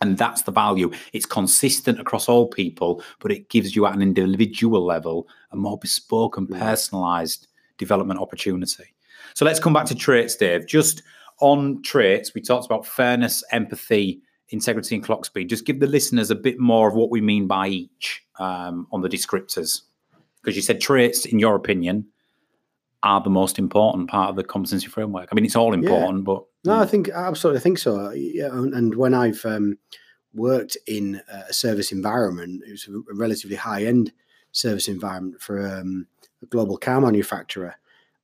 And 0.00 0.16
that's 0.16 0.42
the 0.42 0.52
value. 0.52 0.90
It's 1.12 1.26
consistent 1.26 1.98
across 2.00 2.28
all 2.28 2.46
people, 2.46 3.02
but 3.18 3.32
it 3.32 3.48
gives 3.48 3.74
you 3.74 3.84
at 3.86 3.94
an 3.94 4.02
individual 4.02 4.84
level 4.84 5.26
a 5.50 5.56
more 5.56 5.78
bespoke 5.78 6.36
and 6.36 6.48
Mm. 6.48 6.58
personalized 6.58 7.48
development 7.78 8.20
opportunity. 8.20 8.94
So 9.34 9.44
let's 9.44 9.60
come 9.60 9.72
back 9.72 9.86
to 9.86 9.94
traits, 9.94 10.36
Dave. 10.36 10.66
Just 10.66 11.02
on 11.40 11.82
traits, 11.82 12.34
we 12.34 12.40
talked 12.40 12.66
about 12.66 12.86
fairness, 12.86 13.44
empathy, 13.52 14.20
integrity, 14.50 14.94
and 14.94 15.04
clock 15.04 15.24
speed. 15.24 15.48
Just 15.48 15.64
give 15.64 15.80
the 15.80 15.86
listeners 15.86 16.30
a 16.30 16.34
bit 16.34 16.58
more 16.58 16.88
of 16.88 16.94
what 16.94 17.10
we 17.10 17.20
mean 17.20 17.46
by 17.46 17.68
each 17.68 18.24
um, 18.38 18.86
on 18.92 19.02
the 19.02 19.08
descriptors. 19.08 19.82
Because 20.40 20.56
you 20.56 20.62
said 20.62 20.80
traits, 20.80 21.26
in 21.26 21.38
your 21.38 21.54
opinion, 21.54 22.06
are 23.02 23.20
the 23.20 23.30
most 23.30 23.58
important 23.58 24.08
part 24.10 24.30
of 24.30 24.36
the 24.36 24.44
competency 24.44 24.88
framework. 24.88 25.28
I 25.30 25.34
mean, 25.34 25.44
it's 25.44 25.56
all 25.56 25.72
important, 25.72 26.24
but 26.24 26.44
No, 26.64 26.78
I 26.78 26.86
think 26.86 27.08
absolutely, 27.08 27.60
I 27.60 27.62
think 27.62 27.78
so. 27.78 28.10
Yeah, 28.10 28.48
and 28.48 28.74
and 28.74 28.94
when 28.94 29.14
I've 29.14 29.44
um, 29.44 29.78
worked 30.34 30.76
in 30.86 31.20
a 31.28 31.52
service 31.52 31.92
environment, 31.92 32.62
it 32.66 32.72
was 32.72 32.88
a 32.88 33.14
relatively 33.14 33.56
high 33.56 33.84
end 33.84 34.12
service 34.52 34.88
environment 34.88 35.40
for 35.40 35.64
um, 35.66 36.06
a 36.42 36.46
global 36.46 36.76
car 36.76 37.00
manufacturer. 37.00 37.76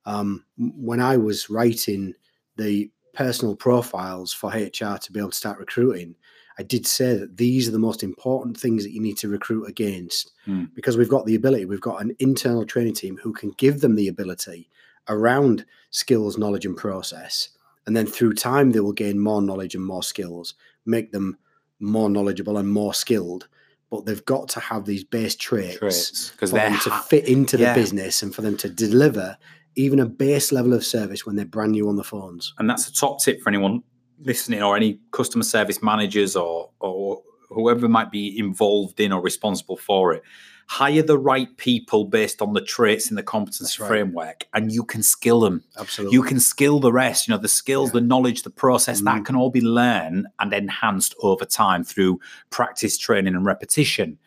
Um, 0.05 0.45
when 0.57 0.99
I 0.99 1.17
was 1.17 1.49
writing 1.49 2.13
the 2.57 2.91
personal 3.13 3.55
profiles 3.55 4.33
for 4.33 4.49
HR 4.49 4.97
to 4.97 5.11
be 5.11 5.19
able 5.19 5.31
to 5.31 5.37
start 5.37 5.57
recruiting, 5.57 6.15
I 6.57 6.63
did 6.63 6.87
say 6.87 7.17
that 7.17 7.37
these 7.37 7.67
are 7.67 7.71
the 7.71 7.79
most 7.79 8.01
important 8.03 8.57
things 8.57 8.83
that 8.83 8.91
you 8.93 9.01
need 9.01 9.17
to 9.17 9.27
recruit 9.27 9.65
against 9.65 10.31
Hmm. 10.45 10.65
because 10.73 10.95
we've 10.97 11.09
got 11.09 11.25
the 11.25 11.35
ability, 11.35 11.65
we've 11.65 11.81
got 11.81 12.01
an 12.01 12.15
internal 12.19 12.65
training 12.65 12.93
team 12.93 13.17
who 13.21 13.33
can 13.33 13.51
give 13.57 13.81
them 13.81 13.95
the 13.95 14.07
ability 14.07 14.69
around 15.09 15.65
skills, 15.89 16.37
knowledge, 16.37 16.65
and 16.65 16.77
process. 16.77 17.49
And 17.85 17.95
then 17.95 18.07
through 18.07 18.33
time, 18.33 18.71
they 18.71 18.79
will 18.79 18.93
gain 18.93 19.19
more 19.19 19.41
knowledge 19.41 19.75
and 19.75 19.85
more 19.85 20.01
skills, 20.03 20.55
make 20.85 21.11
them 21.11 21.37
more 21.79 22.09
knowledgeable 22.09 22.57
and 22.57 22.69
more 22.69 22.93
skilled. 22.93 23.47
But 23.91 24.05
they've 24.05 24.25
got 24.25 24.49
to 24.49 24.59
have 24.59 24.85
these 24.85 25.03
base 25.03 25.35
traits, 25.35 26.31
because 26.31 26.49
for 26.49 26.57
they're 26.57 26.69
them 26.69 26.79
to 26.79 26.91
fit 26.91 27.27
into 27.27 27.57
the 27.57 27.63
yeah. 27.63 27.75
business 27.75 28.23
and 28.23 28.33
for 28.33 28.41
them 28.41 28.57
to 28.57 28.69
deliver 28.69 29.37
even 29.75 29.99
a 29.99 30.05
base 30.05 30.51
level 30.51 30.73
of 30.73 30.85
service 30.85 31.25
when 31.25 31.35
they're 31.35 31.45
brand 31.45 31.73
new 31.73 31.87
on 31.89 31.95
the 31.97 32.03
phones. 32.03 32.53
and 32.57 32.69
that's 32.69 32.87
a 32.87 32.93
top 32.93 33.21
tip 33.21 33.41
for 33.41 33.49
anyone 33.49 33.83
listening 34.19 34.61
or 34.63 34.75
any 34.75 34.99
customer 35.11 35.43
service 35.43 35.81
managers 35.81 36.35
or 36.35 36.69
or 36.79 37.21
whoever 37.49 37.87
might 37.87 38.11
be 38.11 38.37
involved 38.39 38.99
in 38.99 39.11
or 39.11 39.21
responsible 39.21 39.77
for 39.77 40.13
it 40.13 40.23
hire 40.67 41.03
the 41.03 41.17
right 41.17 41.55
people 41.57 42.05
based 42.05 42.41
on 42.41 42.53
the 42.53 42.61
traits 42.61 43.11
in 43.11 43.15
the 43.15 43.21
competence 43.21 43.79
right. 43.79 43.87
framework 43.87 44.47
and 44.55 44.71
you 44.71 44.83
can 44.83 45.03
skill 45.03 45.39
them 45.39 45.63
Absolutely. 45.79 46.15
you 46.15 46.23
can 46.23 46.39
skill 46.39 46.79
the 46.79 46.91
rest 46.91 47.27
you 47.27 47.33
know 47.33 47.39
the 47.39 47.47
skills 47.47 47.91
the 47.91 48.01
knowledge 48.01 48.41
the 48.41 48.49
process 48.49 49.01
that 49.01 49.21
Mm. 49.21 49.25
can 49.25 49.35
all 49.35 49.51
be 49.51 49.61
learned 49.61 50.25
and 50.39 50.53
enhanced 50.53 51.13
over 51.21 51.45
time 51.45 51.83
through 51.83 52.19
practice 52.49 52.97
training 52.97 53.35
and 53.35 53.45
repetition 53.45 54.17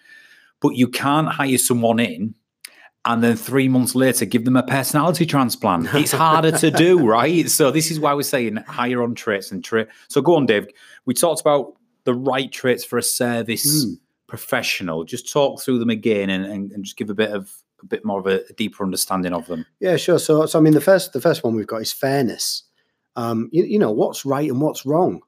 but 0.61 0.77
you 0.77 0.87
can't 0.87 1.29
hire 1.29 1.59
someone 1.59 1.98
in 1.98 2.35
and 3.09 3.25
then 3.25 3.35
three 3.37 3.68
months 3.68 3.94
later 3.97 4.25
give 4.25 4.44
them 4.44 4.57
a 4.57 4.62
personality 4.62 5.27
transplant 5.27 5.92
it's 5.94 6.12
harder 6.12 6.53
to 6.53 6.71
do 6.71 7.05
right 7.16 7.51
so 7.51 7.71
this 7.73 7.90
is 7.90 7.99
why 7.99 8.14
we're 8.14 8.23
saying 8.23 8.57
higher 8.68 9.03
on 9.03 9.14
traits 9.14 9.51
and 9.51 9.64
trait 9.64 9.88
so 10.09 10.21
go 10.21 10.37
on 10.37 10.47
dave 10.47 10.68
we 11.07 11.12
talked 11.14 11.40
about 11.40 11.75
the 12.05 12.14
right 12.14 12.53
traits 12.53 12.85
for 12.85 12.99
a 12.99 13.03
service 13.03 13.85
Mm. 13.85 13.99
professional 14.29 15.05
just 15.05 15.33
talk 15.33 15.61
through 15.61 15.79
them 15.79 15.90
again 15.90 16.31
and, 16.31 16.44
and, 16.44 16.71
and 16.73 16.85
just 16.85 16.97
give 16.97 17.11
a 17.11 17.14
bit 17.14 17.31
of 17.33 17.53
a 17.83 17.87
bit 17.87 18.05
more 18.05 18.21
of 18.21 18.27
a, 18.27 18.40
a 18.49 18.53
deeper 18.55 18.85
understanding 18.85 19.33
of 19.33 19.47
them 19.47 19.64
Yeah, 19.81 19.97
sure. 19.97 20.18
So, 20.18 20.47
so 20.47 20.59
I 20.59 20.62
mean, 20.62 20.75
the 20.75 20.81
first 20.81 21.12
the 21.12 21.21
first 21.21 21.44
one 21.44 21.55
we've 21.55 21.66
got 21.66 21.81
is 21.81 21.92
fairness. 21.92 22.64
Um, 23.14 23.49
you, 23.53 23.64
you 23.64 23.79
know, 23.79 23.92
what's 23.92 24.25
right 24.25 24.51
and 24.51 24.61
what's 24.61 24.85
wrong. 24.85 25.21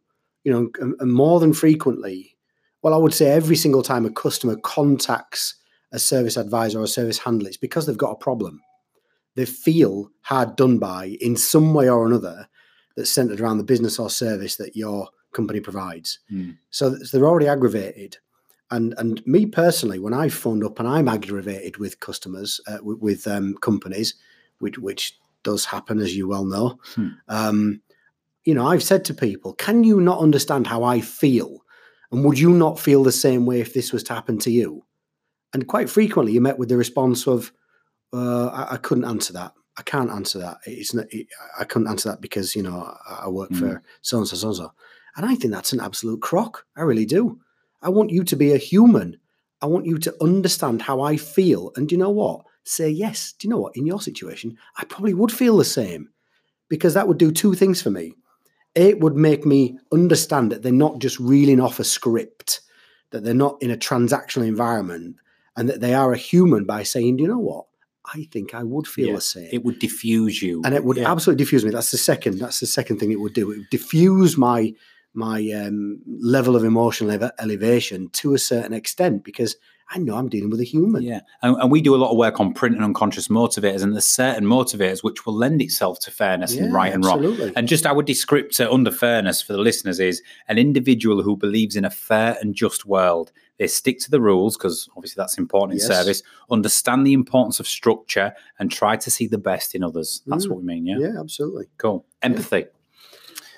You 0.42 0.52
know, 0.52 0.70
and, 0.80 0.94
and 0.98 1.12
more 1.12 1.38
than 1.38 1.52
frequently, 1.52 2.36
well, 2.82 2.92
I 2.92 2.96
would 2.96 3.14
say 3.14 3.30
every 3.30 3.56
single 3.56 3.82
time 3.82 4.04
a 4.04 4.10
customer 4.10 4.56
contacts 4.56 5.54
a 5.92 5.98
service 5.98 6.36
advisor 6.36 6.80
or 6.80 6.84
a 6.84 6.88
service 6.88 7.18
handler, 7.18 7.48
it's 7.48 7.56
because 7.56 7.86
they've 7.86 7.96
got 7.96 8.12
a 8.12 8.16
problem. 8.16 8.60
They 9.34 9.46
feel 9.46 10.10
hard 10.22 10.56
done 10.56 10.78
by 10.78 11.16
in 11.20 11.36
some 11.36 11.74
way 11.74 11.88
or 11.88 12.06
another 12.06 12.48
that's 12.96 13.10
centered 13.10 13.40
around 13.40 13.58
the 13.58 13.64
business 13.64 13.98
or 13.98 14.10
service 14.10 14.56
that 14.56 14.76
your 14.76 15.08
company 15.32 15.60
provides. 15.60 16.18
Mm. 16.30 16.56
So, 16.70 16.90
they're 16.90 17.26
already 17.26 17.46
aggravated. 17.48 18.18
And 18.72 18.94
and 18.98 19.24
me 19.26 19.46
personally, 19.46 19.98
when 19.98 20.14
I've 20.14 20.34
phoned 20.34 20.64
up 20.64 20.78
and 20.78 20.88
I'm 20.88 21.08
aggravated 21.08 21.78
with 21.78 22.00
customers, 22.00 22.60
uh, 22.68 22.78
with, 22.82 22.98
with 22.98 23.26
um, 23.26 23.56
companies, 23.56 24.14
which 24.60 24.78
which 24.78 25.18
does 25.42 25.64
happen, 25.64 25.98
as 25.98 26.16
you 26.16 26.28
well 26.28 26.44
know, 26.44 26.78
Hmm. 26.94 27.08
um, 27.28 27.80
you 28.44 28.54
know, 28.54 28.66
I've 28.66 28.82
said 28.82 29.04
to 29.06 29.14
people, 29.14 29.54
"Can 29.54 29.82
you 29.84 30.00
not 30.00 30.20
understand 30.20 30.66
how 30.68 30.84
I 30.84 31.00
feel? 31.00 31.64
And 32.12 32.24
would 32.24 32.38
you 32.38 32.50
not 32.50 32.78
feel 32.78 33.02
the 33.02 33.12
same 33.12 33.44
way 33.44 33.60
if 33.60 33.74
this 33.74 33.92
was 33.92 34.02
to 34.04 34.14
happen 34.14 34.38
to 34.38 34.50
you?" 34.50 34.84
And 35.52 35.66
quite 35.66 35.90
frequently, 35.90 36.32
you 36.32 36.40
met 36.40 36.58
with 36.58 36.68
the 36.68 36.76
response 36.76 37.26
of, 37.26 37.52
uh, 38.12 38.46
I, 38.46 38.74
"I 38.74 38.76
couldn't 38.76 39.04
answer 39.04 39.32
that. 39.32 39.52
I 39.76 39.82
can't 39.82 40.10
answer 40.10 40.38
that. 40.38 40.58
It's 40.66 40.94
not. 40.94 41.06
It, 41.10 41.26
I 41.58 41.64
couldn't 41.64 41.88
answer 41.88 42.10
that 42.10 42.20
because 42.20 42.54
you 42.54 42.62
know 42.62 42.94
I, 43.06 43.22
I 43.24 43.28
work 43.28 43.52
for 43.54 43.82
so 44.02 44.18
and 44.18 44.28
so, 44.28 44.36
so 44.36 44.48
and 44.48 44.56
so." 44.56 44.72
And 45.16 45.26
I 45.26 45.34
think 45.34 45.52
that's 45.52 45.72
an 45.72 45.80
absolute 45.80 46.22
crock. 46.22 46.66
I 46.76 46.82
really 46.82 47.06
do. 47.06 47.40
I 47.82 47.88
want 47.88 48.10
you 48.10 48.24
to 48.24 48.36
be 48.36 48.52
a 48.52 48.58
human. 48.58 49.18
I 49.62 49.66
want 49.66 49.86
you 49.86 49.98
to 49.98 50.14
understand 50.22 50.82
how 50.82 51.00
I 51.00 51.16
feel. 51.16 51.72
And 51.76 51.88
do 51.88 51.94
you 51.94 51.98
know 51.98 52.10
what? 52.10 52.42
Say 52.64 52.90
yes. 52.90 53.32
Do 53.32 53.46
you 53.46 53.50
know 53.50 53.60
what? 53.60 53.76
In 53.76 53.86
your 53.86 54.00
situation, 54.00 54.56
I 54.76 54.84
probably 54.84 55.14
would 55.14 55.32
feel 55.32 55.56
the 55.56 55.64
same 55.64 56.10
because 56.68 56.94
that 56.94 57.08
would 57.08 57.18
do 57.18 57.32
two 57.32 57.54
things 57.54 57.82
for 57.82 57.90
me. 57.90 58.14
It 58.74 59.00
would 59.00 59.16
make 59.16 59.44
me 59.44 59.78
understand 59.92 60.52
that 60.52 60.62
they're 60.62 60.72
not 60.72 61.00
just 61.00 61.18
reeling 61.18 61.60
off 61.60 61.80
a 61.80 61.84
script, 61.84 62.60
that 63.10 63.24
they're 63.24 63.34
not 63.34 63.60
in 63.60 63.70
a 63.70 63.76
transactional 63.76 64.46
environment, 64.46 65.16
and 65.56 65.68
that 65.68 65.80
they 65.80 65.94
are 65.94 66.12
a 66.12 66.16
human 66.18 66.64
by 66.64 66.82
saying, 66.82 67.16
do 67.16 67.22
you 67.24 67.28
know 67.28 67.38
what? 67.38 67.66
I 68.14 68.26
think 68.32 68.54
I 68.54 68.62
would 68.64 68.86
feel 68.86 69.08
Yeah, 69.08 69.14
the 69.16 69.20
same 69.20 69.48
it 69.52 69.64
would 69.64 69.78
diffuse 69.78 70.42
you 70.42 70.62
and 70.64 70.74
it 70.74 70.84
would 70.84 70.96
Yeah. 70.96 71.10
absolutely 71.12 71.44
diffuse 71.44 71.64
me. 71.64 71.70
That's 71.70 71.90
the 71.90 71.98
second. 71.98 72.38
That's 72.38 72.58
the 72.60 72.66
second 72.66 72.98
thing 72.98 73.12
it 73.12 73.20
would 73.20 73.34
do. 73.34 73.50
It 73.52 73.58
would 73.58 73.70
diffuse 73.70 74.36
my 74.36 74.72
my 75.12 75.50
um, 75.50 76.00
level 76.20 76.54
of 76.54 76.62
emotional 76.64 77.10
ele- 77.10 77.32
elevation 77.40 78.08
to 78.10 78.32
a 78.32 78.38
certain 78.38 78.72
extent 78.72 79.24
because 79.24 79.56
I 79.92 79.98
know 79.98 80.14
I'm 80.14 80.28
dealing 80.28 80.50
with 80.50 80.60
a 80.60 80.64
human. 80.64 81.02
Yeah, 81.02 81.20
and, 81.42 81.56
and 81.60 81.68
we 81.70 81.80
do 81.82 81.96
a 81.96 81.98
lot 81.98 82.12
of 82.12 82.16
work 82.16 82.38
on 82.38 82.52
print 82.54 82.76
and 82.76 82.84
unconscious 82.84 83.26
motivators, 83.26 83.82
and 83.82 83.92
there's 83.92 84.04
certain 84.04 84.44
motivators 84.44 85.02
which 85.02 85.26
will 85.26 85.34
lend 85.34 85.60
itself 85.60 85.98
to 86.00 86.12
fairness 86.12 86.56
and 86.56 86.72
right 86.72 86.92
and 86.92 87.04
wrong. 87.04 87.18
absolutely. 87.18 87.52
And 87.56 87.66
just 87.66 87.86
our 87.86 88.00
descriptor 88.04 88.72
under 88.72 88.92
fairness 88.92 89.42
for 89.42 89.52
the 89.52 89.58
listeners 89.58 89.98
is 89.98 90.22
an 90.46 90.58
individual 90.58 91.22
who 91.22 91.36
believes 91.36 91.74
in 91.74 91.84
a 91.84 91.90
fair 91.90 92.36
and 92.40 92.54
just 92.54 92.86
world. 92.86 93.32
They 93.60 93.66
stick 93.68 93.98
to 94.00 94.10
the 94.10 94.20
rules 94.22 94.56
because 94.56 94.88
obviously 94.96 95.20
that's 95.20 95.36
important 95.38 95.74
in 95.80 95.86
Yes. 95.86 95.96
service. 95.96 96.22
Understand 96.50 97.06
the 97.06 97.12
importance 97.12 97.60
of 97.60 97.68
structure 97.68 98.32
and 98.58 98.72
try 98.72 98.96
to 98.96 99.10
see 99.10 99.26
the 99.28 99.38
best 99.38 99.74
in 99.74 99.84
others. 99.84 100.22
That's 100.26 100.46
Mm. 100.46 100.48
what 100.48 100.58
we 100.60 100.64
mean. 100.64 100.86
Yeah, 100.86 100.98
yeah, 100.98 101.20
absolutely. 101.20 101.66
cool. 101.76 102.06
Empathy. 102.22 102.64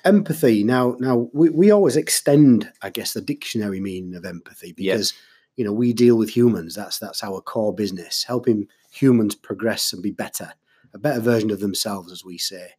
Empathy. 0.03 0.63
Now, 0.65 0.97
now 0.99 1.29
we, 1.31 1.49
we 1.49 1.71
always 1.71 1.95
extend, 1.95 2.69
I 2.81 2.89
guess, 2.89 3.13
the 3.13 3.21
dictionary 3.21 3.79
meaning 3.79 4.15
of 4.15 4.25
empathy 4.25 4.73
Yeah. 4.77 4.93
because 4.95 5.13
you 5.55 5.63
know 5.63 5.71
we 5.71 5.93
deal 5.93 6.17
with 6.17 6.29
humans. 6.35 6.75
That's 6.75 6.99
that's 6.99 7.23
our 7.23 7.39
core 7.39 7.73
business, 7.73 8.23
helping 8.23 8.67
humans 8.91 9.35
progress 9.35 9.93
and 9.93 10.03
be 10.03 10.11
better, 10.11 10.51
a 10.93 10.99
better 10.99 11.21
version 11.21 11.49
of 11.51 11.61
themselves, 11.61 12.11
as 12.11 12.25
we 12.25 12.37
say. 12.37 12.71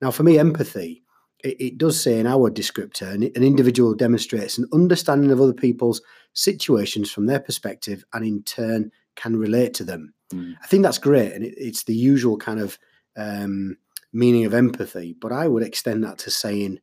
Now, 0.00 0.10
for 0.12 0.22
me, 0.22 0.38
empathy, 0.38 1.02
it, 1.42 1.56
it 1.60 1.78
does 1.78 2.00
say 2.00 2.20
in 2.20 2.26
our 2.28 2.50
descriptor, 2.50 3.12
an 3.12 3.24
individual 3.42 3.94
demonstrates 3.94 4.56
an 4.56 4.66
understanding 4.72 5.30
of 5.32 5.40
other 5.40 5.52
people's 5.52 6.00
situations 6.32 7.10
from 7.10 7.26
their 7.26 7.40
perspective 7.40 8.04
and 8.12 8.24
in 8.24 8.42
turn 8.42 8.90
can 9.16 9.36
relate 9.36 9.74
to 9.74 9.84
them. 9.84 10.14
Mm. 10.32 10.56
I 10.62 10.66
think 10.66 10.82
that's 10.82 10.98
great. 10.98 11.32
And 11.32 11.44
it, 11.44 11.54
it's 11.56 11.84
the 11.84 11.94
usual 11.94 12.36
kind 12.36 12.60
of 12.60 12.78
um, 13.16 13.76
meaning 14.12 14.44
of 14.44 14.54
empathy. 14.54 15.16
But 15.20 15.32
I 15.32 15.48
would 15.48 15.62
extend 15.62 16.04
that 16.04 16.18
to 16.18 16.30
saying 16.30 16.78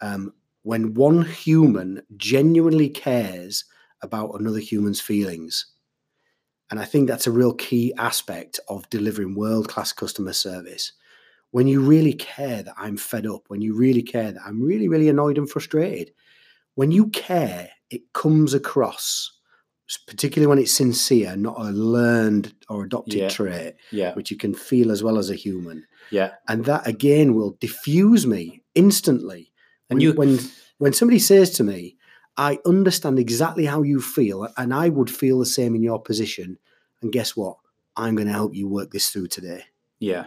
um, 0.00 0.32
when 0.62 0.94
one 0.94 1.22
human 1.22 2.02
genuinely 2.16 2.88
cares 2.88 3.64
about 4.02 4.38
another 4.38 4.58
human's 4.58 5.00
feelings. 5.00 5.66
And 6.70 6.80
I 6.80 6.84
think 6.84 7.06
that's 7.06 7.26
a 7.26 7.32
real 7.32 7.54
key 7.54 7.92
aspect 7.98 8.58
of 8.68 8.88
delivering 8.88 9.34
world 9.34 9.68
class 9.68 9.92
customer 9.92 10.32
service. 10.32 10.92
When 11.50 11.66
you 11.66 11.82
really 11.82 12.14
care 12.14 12.62
that 12.62 12.74
I'm 12.78 12.96
fed 12.96 13.26
up, 13.26 13.42
when 13.48 13.60
you 13.60 13.76
really 13.76 14.02
care 14.02 14.32
that 14.32 14.42
I'm 14.44 14.62
really, 14.62 14.88
really 14.88 15.10
annoyed 15.10 15.36
and 15.36 15.48
frustrated, 15.48 16.12
when 16.74 16.90
you 16.90 17.08
care, 17.08 17.68
it 17.92 18.02
comes 18.14 18.54
across, 18.54 19.32
particularly 20.06 20.46
when 20.48 20.58
it's 20.58 20.72
sincere, 20.72 21.36
not 21.36 21.56
a 21.58 21.70
learned 21.70 22.54
or 22.68 22.84
adopted 22.84 23.14
Yeah. 23.20 23.28
trait, 23.28 23.74
Yeah, 23.90 24.14
which 24.14 24.30
you 24.30 24.36
can 24.36 24.54
feel 24.54 24.90
as 24.90 25.02
well 25.02 25.18
as 25.18 25.28
a 25.30 25.34
human. 25.34 25.86
yeah. 26.10 26.32
And 26.48 26.64
that 26.64 26.86
again 26.86 27.34
will 27.34 27.56
diffuse 27.60 28.26
me 28.26 28.62
instantly. 28.74 29.52
And 29.90 29.98
when, 29.98 30.00
you- 30.02 30.12
when 30.14 30.38
when 30.78 30.92
somebody 30.92 31.18
says 31.20 31.50
to 31.50 31.62
me, 31.64 31.96
I 32.36 32.58
understand 32.66 33.18
exactly 33.18 33.66
how 33.66 33.82
you 33.82 34.00
feel, 34.00 34.48
and 34.56 34.72
I 34.74 34.88
would 34.88 35.10
feel 35.10 35.38
the 35.38 35.46
same 35.46 35.74
in 35.76 35.82
your 35.82 36.00
position. 36.02 36.58
And 37.02 37.12
guess 37.12 37.36
what? 37.36 37.58
I'm 37.96 38.14
going 38.16 38.26
to 38.26 38.32
help 38.32 38.54
you 38.54 38.66
work 38.68 38.90
this 38.90 39.10
through 39.10 39.28
today. 39.28 39.64
Yeah, 40.00 40.26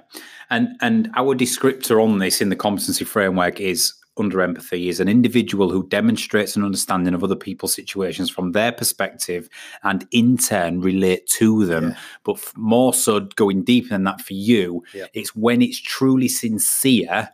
and 0.50 0.68
and 0.82 1.10
our 1.18 1.36
descriptor 1.36 2.02
on 2.02 2.20
this 2.20 2.40
in 2.42 2.50
the 2.50 2.56
competency 2.56 3.04
framework 3.06 3.60
is 3.60 3.94
under 4.18 4.42
empathy 4.42 4.88
is 4.90 5.00
an 5.00 5.08
individual 5.10 5.70
who 5.70 5.86
demonstrates 5.88 6.56
an 6.56 6.64
understanding 6.64 7.14
of 7.14 7.24
other 7.24 7.36
people's 7.36 7.74
situations 7.74 8.30
from 8.30 8.54
their 8.54 8.72
perspective 8.72 9.50
and 9.84 10.08
in 10.12 10.38
turn 10.38 10.80
relate 10.82 11.28
to 11.28 11.66
them. 11.66 11.90
Yeah. 11.90 11.98
But 12.24 12.40
more 12.56 12.94
so, 12.94 13.20
going 13.36 13.64
deeper 13.64 13.90
than 13.90 14.06
that 14.06 14.22
for 14.22 14.34
you, 14.34 14.84
Yeah. 14.94 15.08
it's 15.14 15.36
when 15.36 15.62
it's 15.62 15.80
truly 15.80 16.28
sincere. 16.30 17.30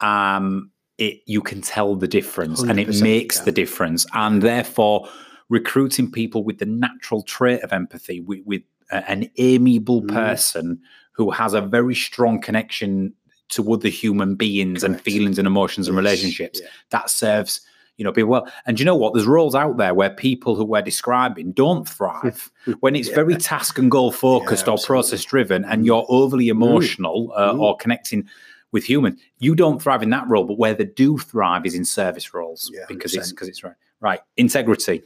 Um, 0.00 0.70
it 0.98 1.22
you 1.26 1.40
can 1.40 1.60
tell 1.62 1.96
the 1.96 2.08
difference, 2.08 2.62
and 2.62 2.78
it 2.78 3.00
makes 3.00 3.38
you 3.38 3.44
the 3.44 3.52
difference, 3.52 4.04
and 4.14 4.42
therefore 4.42 5.08
recruiting 5.48 6.10
people 6.10 6.44
with 6.44 6.58
the 6.58 6.66
natural 6.66 7.22
trait 7.22 7.62
of 7.62 7.72
empathy, 7.72 8.20
with, 8.20 8.40
with 8.44 8.62
a- 8.90 9.08
an 9.10 9.28
amiable 9.38 10.02
Mm. 10.02 10.08
person 10.12 10.80
who 11.12 11.30
has 11.30 11.54
a 11.54 11.60
very 11.60 11.94
strong 11.94 12.40
connection 12.40 13.12
to 13.52 13.72
other 13.72 13.88
human 13.88 14.34
beings 14.34 14.82
and 14.84 15.00
feelings 15.00 15.38
and 15.38 15.46
emotions 15.46 15.88
and 15.88 15.96
relationships 15.96 16.60
yeah. 16.62 16.68
that 16.90 17.08
serves 17.10 17.60
you 17.98 18.04
know 18.04 18.12
people 18.12 18.30
well 18.30 18.48
and 18.66 18.78
you 18.80 18.84
know 18.86 18.96
what 18.96 19.12
there's 19.14 19.26
roles 19.26 19.54
out 19.54 19.76
there 19.76 19.94
where 19.94 20.10
people 20.10 20.54
who 20.56 20.64
we're 20.64 20.82
describing 20.82 21.52
don't 21.52 21.88
thrive 21.88 22.50
when 22.80 22.96
it's 22.96 23.08
Yeah. 23.08 23.14
very 23.16 23.36
task 23.36 23.78
and 23.78 23.90
goal 23.90 24.10
focused 24.12 24.66
or 24.68 24.78
process 24.78 25.24
driven 25.24 25.64
and 25.66 25.84
you're 25.86 26.06
overly 26.08 26.48
emotional 26.48 27.32
uh, 27.36 27.52
Mm. 27.52 27.60
or 27.60 27.76
connecting 27.76 28.26
with 28.72 28.84
humans 28.84 29.20
you 29.38 29.54
don't 29.54 29.82
thrive 29.82 30.02
in 30.02 30.10
that 30.10 30.26
role 30.28 30.44
but 30.44 30.58
where 30.58 30.74
they 30.74 30.86
do 30.86 31.18
thrive 31.18 31.66
is 31.66 31.74
in 31.74 31.84
service 31.84 32.32
roles 32.34 32.70
Yeah, 32.72 32.84
because 32.88 33.14
it's 33.14 33.28
100%. 33.28 33.34
because 33.34 33.48
it's 33.48 33.62
right 33.62 33.74
right 34.00 34.20
integrity 34.36 35.02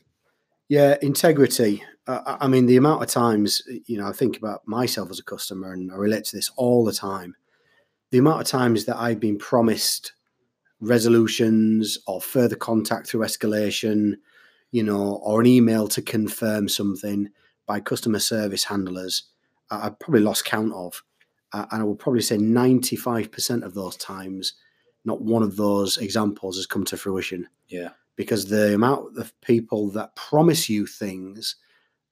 Yeah, 0.68 0.96
integrity. 1.02 1.82
Uh, 2.08 2.36
I 2.40 2.46
mean, 2.48 2.66
the 2.66 2.76
amount 2.76 3.02
of 3.02 3.08
times, 3.08 3.62
you 3.86 3.98
know, 3.98 4.06
I 4.08 4.12
think 4.12 4.36
about 4.36 4.66
myself 4.66 5.10
as 5.10 5.18
a 5.20 5.24
customer 5.24 5.72
and 5.72 5.90
I 5.92 5.96
relate 5.96 6.24
to 6.26 6.36
this 6.36 6.50
all 6.56 6.84
the 6.84 6.92
time. 6.92 7.34
The 8.10 8.18
amount 8.18 8.40
of 8.40 8.46
times 8.46 8.84
that 8.84 8.96
I've 8.96 9.20
been 9.20 9.38
promised 9.38 10.12
resolutions 10.80 11.98
or 12.06 12.20
further 12.20 12.56
contact 12.56 13.08
through 13.08 13.20
escalation, 13.20 14.14
you 14.70 14.82
know, 14.82 15.20
or 15.22 15.40
an 15.40 15.46
email 15.46 15.88
to 15.88 16.02
confirm 16.02 16.68
something 16.68 17.30
by 17.66 17.80
customer 17.80 18.18
service 18.18 18.64
handlers, 18.64 19.24
I've 19.70 19.98
probably 19.98 20.20
lost 20.20 20.44
count 20.44 20.72
of. 20.72 21.02
Uh, 21.52 21.66
and 21.70 21.80
I 21.80 21.84
would 21.84 21.98
probably 21.98 22.22
say 22.22 22.36
95% 22.36 23.64
of 23.64 23.74
those 23.74 23.96
times, 23.96 24.54
not 25.04 25.22
one 25.22 25.42
of 25.42 25.56
those 25.56 25.96
examples 25.96 26.56
has 26.56 26.66
come 26.66 26.84
to 26.84 26.96
fruition 26.96 27.48
yeah 27.68 27.90
because 28.16 28.48
the 28.48 28.74
amount 28.74 29.16
of 29.18 29.38
people 29.40 29.90
that 29.90 30.16
promise 30.16 30.68
you 30.68 30.86
things 30.86 31.56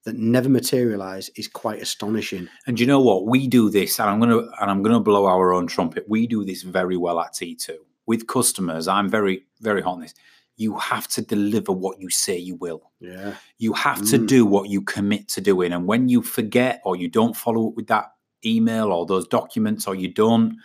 that 0.05 0.17
never 0.17 0.49
materialize 0.49 1.31
is 1.37 1.49
quite 1.49 1.81
astonishing. 1.81 2.49
And 2.67 2.79
you 2.79 2.87
know 2.87 3.01
what? 3.01 3.27
We 3.27 3.47
do 3.49 3.71
this, 3.71 3.99
and 3.99 4.09
I'm 4.11 4.21
gonna 4.21 4.38
and 4.61 4.71
I'm 4.71 4.83
gonna 4.83 5.01
blow 5.01 5.27
our 5.27 5.53
own 5.53 5.67
trumpet. 5.67 6.05
We 6.09 6.27
do 6.27 6.45
this 6.45 6.62
very 6.62 6.97
well 6.97 7.21
at 7.21 7.33
T2 7.35 7.71
with 8.07 8.27
customers. 8.27 8.87
I'm 8.88 9.09
very 9.09 9.47
very 9.61 9.81
hot 9.83 9.95
on 9.95 10.01
this. 10.01 10.14
You 10.57 10.77
have 10.79 11.09
to 11.09 11.23
deliver 11.23 11.73
what 11.73 12.01
you 12.01 12.11
say 12.11 12.37
you 12.38 12.55
will. 12.57 12.90
Yeah. 13.01 13.35
You 13.59 13.73
have 13.73 14.05
to 14.11 14.19
Mm. 14.19 14.27
do 14.29 14.47
what 14.47 14.69
you 14.69 14.83
commit 14.83 15.27
to 15.29 15.40
doing. 15.40 15.73
And 15.73 15.87
when 15.88 16.09
you 16.09 16.23
forget 16.23 16.81
or 16.85 16.95
you 16.97 17.09
don't 17.09 17.35
follow 17.37 17.69
up 17.69 17.75
with 17.75 17.88
that 17.88 18.12
email 18.47 18.93
or 18.93 19.05
those 19.05 19.27
documents 19.27 19.88
or 19.88 19.97
you 19.97 20.07
don't, 20.07 20.57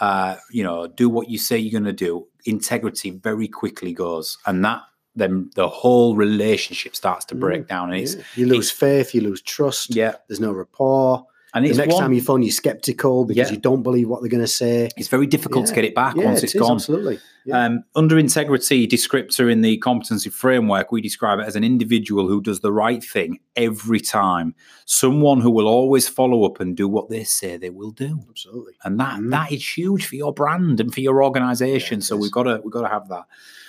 uh, 0.00 0.36
you 0.52 0.62
know, 0.62 0.86
do 0.86 1.08
what 1.08 1.28
you 1.28 1.38
say 1.38 1.58
you're 1.58 1.72
going 1.80 1.96
to 1.96 2.04
do, 2.06 2.28
integrity 2.44 3.10
very 3.10 3.48
quickly 3.48 3.92
goes, 3.92 4.38
and 4.46 4.64
that 4.64 4.82
then 5.14 5.50
the 5.56 5.68
whole 5.68 6.16
relationship 6.16 6.96
starts 6.96 7.24
to 7.26 7.34
break 7.34 7.68
down. 7.68 7.90
And 7.92 8.00
it's 8.00 8.14
Yeah. 8.16 8.22
You 8.36 8.46
lose 8.46 8.70
faith, 8.70 9.14
you 9.14 9.20
lose 9.20 9.42
trust. 9.42 9.94
yeah, 9.94 10.14
There's 10.28 10.40
no 10.40 10.52
rapport. 10.52 11.26
and 11.54 11.66
The 11.66 11.74
next 11.74 11.92
one, 11.92 12.02
time 12.04 12.12
you 12.14 12.22
phone, 12.22 12.42
you're 12.42 12.50
skeptical 12.50 13.26
because 13.26 13.50
Yeah. 13.50 13.54
you 13.54 13.60
don't 13.60 13.82
believe 13.82 14.08
what 14.08 14.22
they're 14.22 14.30
going 14.30 14.40
to 14.42 14.46
say. 14.46 14.88
it's 14.96 15.08
very 15.08 15.26
difficult 15.26 15.66
to 15.66 15.74
get 15.74 15.84
it 15.84 15.94
back 15.94 16.16
Yeah, 16.16 16.24
once 16.24 16.38
it 16.38 16.44
it's 16.44 16.54
is, 16.54 16.60
gone. 16.62 16.72
Absolutely. 16.76 17.18
Yeah. 17.44 17.62
Um, 17.66 17.84
under 17.94 18.18
integrity 18.18 18.86
descriptor 18.88 19.52
in 19.52 19.60
the 19.60 19.76
competency 19.78 20.30
framework, 20.30 20.90
we 20.92 21.02
describe 21.02 21.40
it 21.40 21.46
as 21.46 21.54
an 21.54 21.62
individual 21.64 22.26
who 22.26 22.40
does 22.40 22.60
the 22.60 22.72
right 22.72 23.04
thing 23.04 23.40
every 23.54 24.00
time. 24.00 24.54
Someone 24.86 25.42
who 25.42 25.50
will 25.50 25.68
always 25.68 26.08
follow 26.08 26.44
up 26.44 26.58
and 26.58 26.74
do 26.74 26.88
what 26.88 27.10
they 27.10 27.24
say 27.24 27.58
they 27.58 27.68
will 27.68 27.90
do. 27.90 28.20
absolutely. 28.30 28.72
And 28.84 28.98
that 29.00 29.20
Mm. 29.20 29.30
that 29.32 29.52
is 29.52 29.76
huge 29.76 30.06
for 30.06 30.16
your 30.16 30.32
brand 30.32 30.80
and 30.80 30.94
for 30.94 31.00
your 31.02 31.22
organization. 31.22 31.98
it 31.98 32.04
so 32.04 32.16
is. 32.16 32.22
we've 32.22 32.32
got 32.32 32.44
to 32.44 32.60
we've 32.64 32.72
got 32.72 32.82
to 32.82 32.88
have 32.88 33.08
that. 33.08 33.24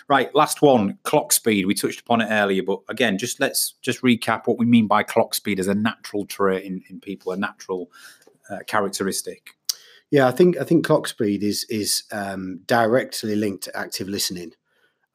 Right, 0.09 0.33
last 0.35 0.61
one, 0.61 0.97
clock 1.03 1.31
speed. 1.31 1.65
We 1.65 1.73
touched 1.73 2.01
upon 2.01 2.21
it 2.21 2.27
earlier, 2.29 2.61
but 2.61 2.79
again, 2.89 3.17
just 3.17 3.39
let's 3.39 3.75
just 3.81 4.01
recap 4.01 4.47
what 4.47 4.57
we 4.57 4.65
mean 4.65 4.87
by 4.87 5.03
clock 5.03 5.33
speed 5.33 5.59
as 5.59 5.67
a 5.67 5.75
natural 5.75 6.25
trait 6.25 6.65
in, 6.65 6.83
in 6.89 6.99
people, 6.99 7.31
a 7.31 7.37
natural 7.37 7.89
uh, 8.49 8.59
characteristic. 8.67 9.55
Yeah, 10.11 10.27
I 10.27 10.31
think 10.31 10.57
I 10.57 10.63
think 10.63 10.85
clock 10.85 11.07
speed 11.07 11.41
is 11.41 11.65
is 11.69 12.03
um, 12.11 12.59
directly 12.67 13.35
linked 13.35 13.63
to 13.63 13.77
active 13.77 14.07
listening. 14.07 14.51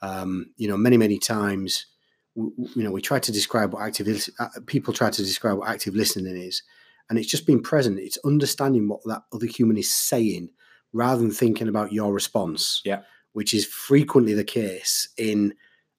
Um, 0.01 0.53
you 0.57 0.69
know, 0.69 0.77
many 0.77 0.97
many 0.97 1.19
times, 1.19 1.87
w- 2.35 2.55
w- 2.57 2.71
you 2.75 2.83
know, 2.83 2.91
we 2.91 3.03
try 3.03 3.19
to 3.19 3.33
describe 3.33 3.75
what 3.75 3.83
active 3.83 4.29
uh, 4.41 4.49
people 4.67 4.93
try 4.93 5.11
to 5.11 5.23
describe 5.23 5.59
what 5.59 5.69
active 5.69 5.95
listening 5.95 6.37
is, 6.37 6.63
and 7.09 7.19
it's 7.19 7.29
just 7.29 7.47
being 7.47 7.63
present. 7.63 7.99
It's 7.99 8.19
understanding 8.25 8.89
what 8.89 9.01
that 9.05 9.23
other 9.33 9.47
human 9.47 9.77
is 9.77 9.93
saying, 9.93 10.49
rather 10.93 11.21
than 11.21 11.31
thinking 11.31 11.69
about 11.69 11.93
your 11.93 12.13
response. 12.13 12.81
Yeah. 12.85 13.03
Which 13.39 13.55
is 13.55 13.65
frequently 13.65 14.35
the 14.35 14.43
case 14.43 15.11
in 15.17 15.55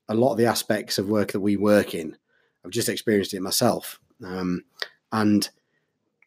a 0.10 0.14
lot 0.14 0.34
of 0.34 0.38
the 0.38 0.46
aspects 0.46 0.98
of 0.98 1.08
work 1.08 1.32
that 1.32 1.40
we 1.40 1.56
work 1.56 1.96
in. 1.96 2.14
I've 2.66 2.72
just 2.72 2.90
experienced 2.90 3.34
it 3.34 3.40
myself, 3.42 3.98
um, 4.26 4.66
and 5.14 5.50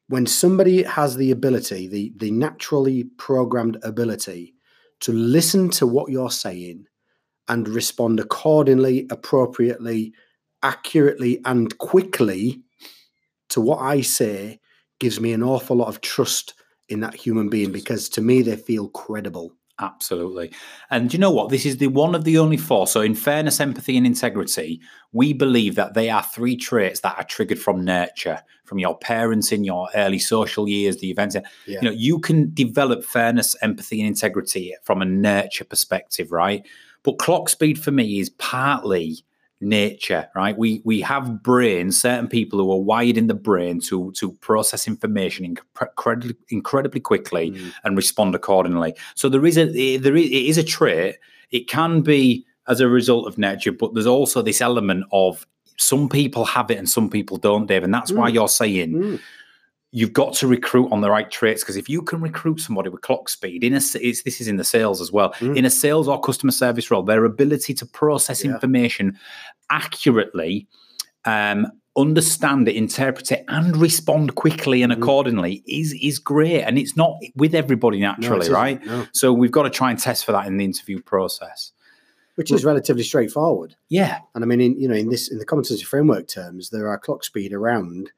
when 0.09 0.25
somebody 0.25 0.83
has 0.85 1.15
the 1.15 1.31
ability, 1.31 1.87
the 1.87 2.15
the 2.17 2.31
naturally 2.31 3.05
programmed 3.19 3.77
ability 3.83 4.55
to 5.01 5.13
listen 5.13 5.69
to 5.73 5.87
what 5.87 6.11
you're 6.11 6.31
saying 6.31 6.87
and 7.47 7.69
respond 7.69 8.19
accordingly, 8.19 9.07
appropriately, 9.11 10.15
accurately, 10.63 11.43
and 11.45 11.77
quickly 11.77 12.63
to 13.51 13.61
what 13.61 13.81
I 13.81 14.01
say 14.01 14.61
gives 14.99 15.21
me 15.21 15.35
an 15.35 15.43
awful 15.43 15.77
lot 15.77 15.89
of 15.89 16.01
trust 16.01 16.55
in 16.89 17.01
that 17.01 17.15
human 17.15 17.51
being 17.51 17.71
because 17.71 18.09
to 18.09 18.23
me 18.23 18.41
they 18.41 18.57
feel 18.57 18.89
credible. 18.89 19.53
Absolutely. 19.83 20.53
And 20.91 21.13
you 21.13 21.19
know 21.19 21.33
what? 21.33 21.49
This 21.49 21.67
is 21.67 21.79
the 21.79 21.89
one 21.89 22.15
of 22.15 22.23
the 22.23 22.39
only 22.39 22.57
four. 22.57 22.87
So, 22.87 23.01
in 23.01 23.17
fairness, 23.17 23.59
empathy, 23.59 23.97
and 23.97 24.07
integrity, 24.07 24.81
we 25.11 25.33
believe 25.33 25.75
that 25.75 25.95
they 25.95 26.09
are 26.09 26.23
three 26.23 26.57
traits 26.57 27.01
that 27.01 27.19
are 27.19 27.25
triggered 27.25 27.59
from 27.59 27.85
nurture, 27.85 28.41
from 28.65 28.79
your 28.79 28.97
parents 28.97 29.51
in 29.51 29.65
your 29.65 29.89
early 29.97 30.21
social 30.21 30.69
years, 30.69 30.99
the 30.99 31.11
events. 31.11 31.35
Yeah. 31.67 31.81
You 31.83 31.89
know, 31.89 31.95
you 31.97 32.21
can 32.21 32.55
develop 32.55 33.05
fairness, 33.05 33.57
empathy, 33.61 34.01
and 34.01 34.07
integrity 34.07 34.73
from 34.85 35.03
a 35.03 35.05
nurture 35.05 35.65
perspective, 35.65 36.31
right? 36.31 36.65
But 37.03 37.19
clock 37.19 37.49
speed 37.49 37.83
for 37.83 37.91
me 37.91 38.21
is 38.21 38.31
partly 38.31 39.25
nature, 39.63 40.29
right? 40.35 40.57
We 40.59 40.83
we 40.85 41.01
have 41.03 41.43
brains, 41.43 42.01
certain 42.01 42.29
people 42.29 42.59
who 42.59 42.71
are 42.73 42.81
wired 42.81 43.17
in 43.17 43.29
the 43.29 43.35
brain 43.35 43.81
to 43.83 44.13
to 44.13 44.33
process 44.41 44.87
information 44.87 45.45
incredibly 45.47 46.37
incredibly 46.49 47.01
quickly 47.01 47.51
Mm. 47.53 47.73
and 47.85 47.97
respond 47.97 48.35
accordingly. 48.35 48.95
So 49.15 49.29
there 49.29 49.47
is 49.47 49.57
a 49.57 49.97
there 49.97 50.17
is, 50.17 50.27
it 50.27 50.45
is 50.51 50.59
a 50.59 50.63
trait. 50.65 51.17
It 51.51 51.69
can 51.69 52.03
be 52.03 52.45
as 52.69 52.81
a 52.81 52.89
result 52.89 53.27
of 53.27 53.39
nature, 53.39 53.73
but 53.73 53.95
there's 53.95 54.07
also 54.07 54.43
this 54.43 54.61
element 54.61 55.05
of 55.13 55.47
some 55.79 56.09
people 56.09 56.45
have 56.45 56.71
it 56.71 56.79
and 56.79 56.89
some 56.89 57.09
people 57.11 57.37
don't, 57.39 57.67
Dave. 57.67 57.83
And 57.83 57.93
that's 57.95 58.13
why 58.13 58.31
Mm. 58.31 58.35
you're 58.35 58.49
saying 58.49 58.93
Mm. 58.93 59.21
You've 59.95 60.13
got 60.15 60.33
to 60.35 60.47
recruit 60.47 60.91
on 60.91 61.03
the 61.03 61.11
right 61.11 61.31
traits 61.31 61.63
because 61.63 61.77
if 61.77 61.87
you 61.89 62.01
can 62.03 62.21
recruit 62.21 62.59
somebody 62.61 62.89
with 62.89 63.03
clock 63.03 63.29
speed 63.29 63.63
in 63.63 63.75
a 63.75 63.81
it's, 64.01 64.23
this 64.23 64.41
is 64.41 64.49
in 64.49 64.57
the 64.57 64.65
sales 64.65 65.01
as 65.01 65.13
well 65.13 65.33
Mm. 65.35 65.57
in 65.59 65.65
a 65.67 65.71
sales 65.71 66.09
or 66.09 66.19
customer 66.21 66.51
service 66.53 66.91
role 66.91 67.03
their 67.03 67.25
ability 67.27 67.75
to 67.75 67.87
process 67.87 68.43
Yeah. 68.45 68.53
information 68.53 69.19
accurately 69.71 70.67
um 71.25 71.67
understand 71.97 72.67
it 72.69 72.75
interpret 72.75 73.31
it 73.31 73.45
and 73.49 73.77
respond 73.77 74.35
quickly 74.35 74.83
and 74.83 74.93
Mm. 74.93 74.97
accordingly 74.99 75.63
is 75.67 75.93
is 76.01 76.19
great 76.19 76.63
and 76.63 76.79
it's 76.79 76.97
not 76.97 77.13
with 77.37 77.55
everybody 77.55 78.01
naturally 78.01 78.41
isn't, 78.41 78.55
right 78.55 78.85
No. 78.87 79.07
so 79.13 79.33
we've 79.33 79.51
got 79.53 79.65
to 79.65 79.71
try 79.71 79.91
and 79.91 79.99
test 79.99 80.25
for 80.25 80.33
that 80.33 80.47
in 80.47 80.57
the 80.57 80.65
interview 80.65 81.03
process 81.03 81.73
Which 82.37 82.51
is 82.51 82.65
relatively 82.65 83.03
straightforward. 83.03 83.77
yeah 83.91 84.21
And 84.35 84.43
I 84.43 84.47
mean, 84.47 84.61
in 84.63 84.81
you 84.81 84.89
know, 84.89 84.95
in 84.95 85.11
this 85.11 85.31
in 85.31 85.37
the 85.39 85.45
competency 85.45 85.85
framework 85.85 86.29
terms, 86.29 86.71
there 86.71 86.89
are 86.89 86.97
clock 86.99 87.25
speed 87.25 87.53
around, 87.53 88.11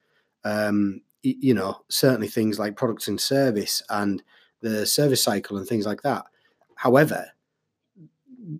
um, 0.45 1.01
you 1.25 1.53
know, 1.53 1.81
certainly 1.89 2.27
things 2.27 2.59
like 2.59 2.75
products 2.75 3.07
and 3.07 3.19
service 3.19 3.81
and 3.89 4.21
the 4.61 4.85
service 4.85 5.21
cycle 5.23 5.57
and 5.57 5.67
things 5.67 5.85
like 5.85 6.01
that. 6.03 6.25
However, 6.75 7.27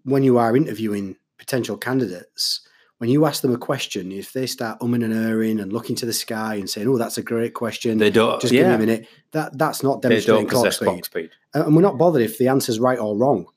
when 0.03 0.23
you 0.23 0.37
are 0.37 0.55
interviewing 0.55 1.17
potential 1.37 1.77
candidates, 1.77 2.61
when 2.97 3.09
you 3.09 3.25
ask 3.25 3.41
them 3.41 3.53
a 3.53 3.57
question, 3.57 4.11
if 4.11 4.33
they 4.33 4.47
start 4.47 4.79
umming 4.79 5.03
and 5.03 5.13
erring 5.13 5.59
and 5.59 5.73
looking 5.73 5.95
to 5.97 6.05
the 6.05 6.13
sky 6.13 6.55
and 6.55 6.69
saying, 6.69 6.87
"Oh, 6.87 6.97
that's 6.97 7.17
a 7.17 7.23
great 7.23 7.53
question," 7.53 7.97
they 7.97 8.09
don't 8.09 8.41
just 8.41 8.51
give 8.51 8.65
me 8.65 8.69
yeah 8.69 8.75
a 8.75 8.79
minute. 8.79 9.07
That 9.31 9.57
that's 9.57 9.83
not 9.83 10.01
demonstrating 10.01 10.47
clock 10.47 10.71
speed. 10.71 10.85
clock 10.85 11.05
speed 11.05 11.29
And 11.53 11.75
we're 11.75 11.81
not 11.81 11.97
bothered 11.97 12.21
if 12.21 12.37
the 12.37 12.47
answer's 12.47 12.79
right 12.79 12.97
or 12.97 13.15
wrong. 13.17 13.47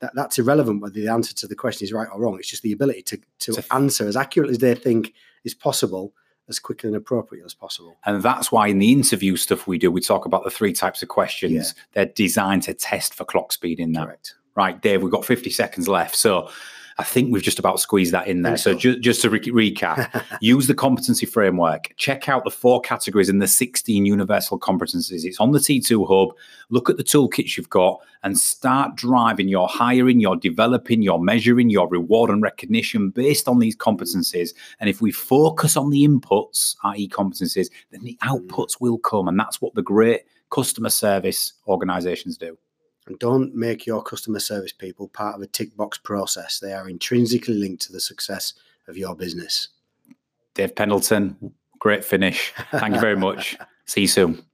That, 0.00 0.12
that's 0.14 0.38
irrelevant 0.38 0.80
whether 0.80 0.94
the 0.94 1.08
answer 1.08 1.34
to 1.34 1.46
the 1.46 1.54
question 1.54 1.84
is 1.84 1.92
right 1.92 2.08
or 2.10 2.20
wrong. 2.20 2.38
It's 2.38 2.48
just 2.48 2.62
the 2.62 2.72
ability 2.72 3.02
to, 3.02 3.18
to 3.40 3.52
To- 3.52 3.74
answer 3.74 4.08
as 4.08 4.16
accurately 4.16 4.52
as 4.52 4.58
they 4.58 4.74
think 4.74 5.12
is 5.44 5.54
possible, 5.54 6.14
as 6.50 6.58
quickly 6.58 6.88
and 6.88 6.96
appropriate 6.96 7.44
as 7.44 7.54
possible. 7.54 7.96
And 8.04 8.22
that's 8.22 8.52
why 8.52 8.66
in 8.66 8.78
the 8.78 8.92
interview 8.92 9.36
stuff 9.36 9.66
we 9.66 9.78
do, 9.78 9.90
we 9.90 10.00
talk 10.00 10.26
about 10.26 10.44
the 10.44 10.50
three 10.50 10.72
types 10.72 11.02
of 11.02 11.08
questions. 11.08 11.52
Yeah. 11.52 11.82
They're 11.92 12.12
designed 12.14 12.64
to 12.64 12.74
test 12.74 13.14
for 13.14 13.24
clock 13.24 13.52
speed 13.52 13.80
in 13.80 13.92
that. 13.92 14.06
Correct. 14.06 14.34
Right, 14.56 14.82
Dave, 14.82 15.02
we've 15.02 15.12
got 15.12 15.24
50 15.24 15.48
seconds 15.50 15.88
left. 15.88 16.16
So 16.16 16.50
I 17.00 17.02
think 17.02 17.32
we've 17.32 17.42
just 17.42 17.58
about 17.58 17.80
squeezed 17.80 18.12
that 18.12 18.26
in 18.28 18.42
there. 18.42 18.58
So 18.58 18.74
ju- 18.74 19.00
just 19.00 19.22
to 19.22 19.30
re- 19.30 19.40
recap, 19.40 20.22
use 20.42 20.66
the 20.66 20.74
competency 20.74 21.24
framework. 21.24 21.94
Check 21.96 22.28
out 22.28 22.44
the 22.44 22.50
four 22.50 22.82
categories 22.82 23.30
and 23.30 23.40
the 23.40 23.48
16 23.48 24.04
universal 24.04 24.60
competencies. 24.60 25.24
It's 25.24 25.40
on 25.40 25.52
the 25.52 25.60
T2 25.60 26.06
Hub. 26.06 26.36
Look 26.68 26.90
at 26.90 26.98
the 26.98 27.02
toolkits 27.02 27.56
you've 27.56 27.70
got 27.70 28.00
and 28.22 28.38
start 28.38 28.96
driving 28.96 29.48
your 29.48 29.66
hiring, 29.66 30.20
your 30.20 30.36
developing, 30.36 31.00
your 31.00 31.18
measuring, 31.18 31.70
your 31.70 31.88
reward 31.88 32.28
and 32.28 32.42
recognition 32.42 33.08
based 33.08 33.48
on 33.48 33.60
these 33.60 33.74
competencies. 33.74 34.52
And 34.78 34.90
if 34.90 35.00
we 35.00 35.10
focus 35.10 35.78
on 35.78 35.88
the 35.88 36.06
inputs, 36.06 36.76
i.e., 36.84 37.08
competencies, 37.08 37.70
then 37.92 38.02
the 38.02 38.18
mm. 38.22 38.28
outputs 38.28 38.78
will 38.78 38.98
come. 38.98 39.26
And 39.26 39.40
that's 39.40 39.62
what 39.62 39.74
the 39.74 39.80
great 39.80 40.24
customer 40.50 40.90
service 40.90 41.54
organizations 41.66 42.36
do. 42.36 42.58
And 43.10 43.18
don't 43.18 43.56
make 43.56 43.86
your 43.86 44.04
customer 44.04 44.38
service 44.38 44.70
people 44.72 45.08
part 45.08 45.34
of 45.34 45.42
a 45.42 45.46
tick 45.48 45.76
box 45.76 45.98
process. 45.98 46.60
They 46.60 46.72
are 46.72 46.88
intrinsically 46.88 47.54
linked 47.54 47.82
to 47.82 47.92
the 47.92 47.98
success 48.00 48.54
of 48.86 48.96
your 48.96 49.16
business. 49.16 49.66
Dave 50.54 50.76
Pendleton, 50.76 51.52
great 51.80 52.04
finish. 52.04 52.52
Thank 52.70 52.94
you 52.94 53.00
very 53.00 53.16
much. 53.16 53.56
See 53.86 54.02
you 54.02 54.06
soon. 54.06 54.44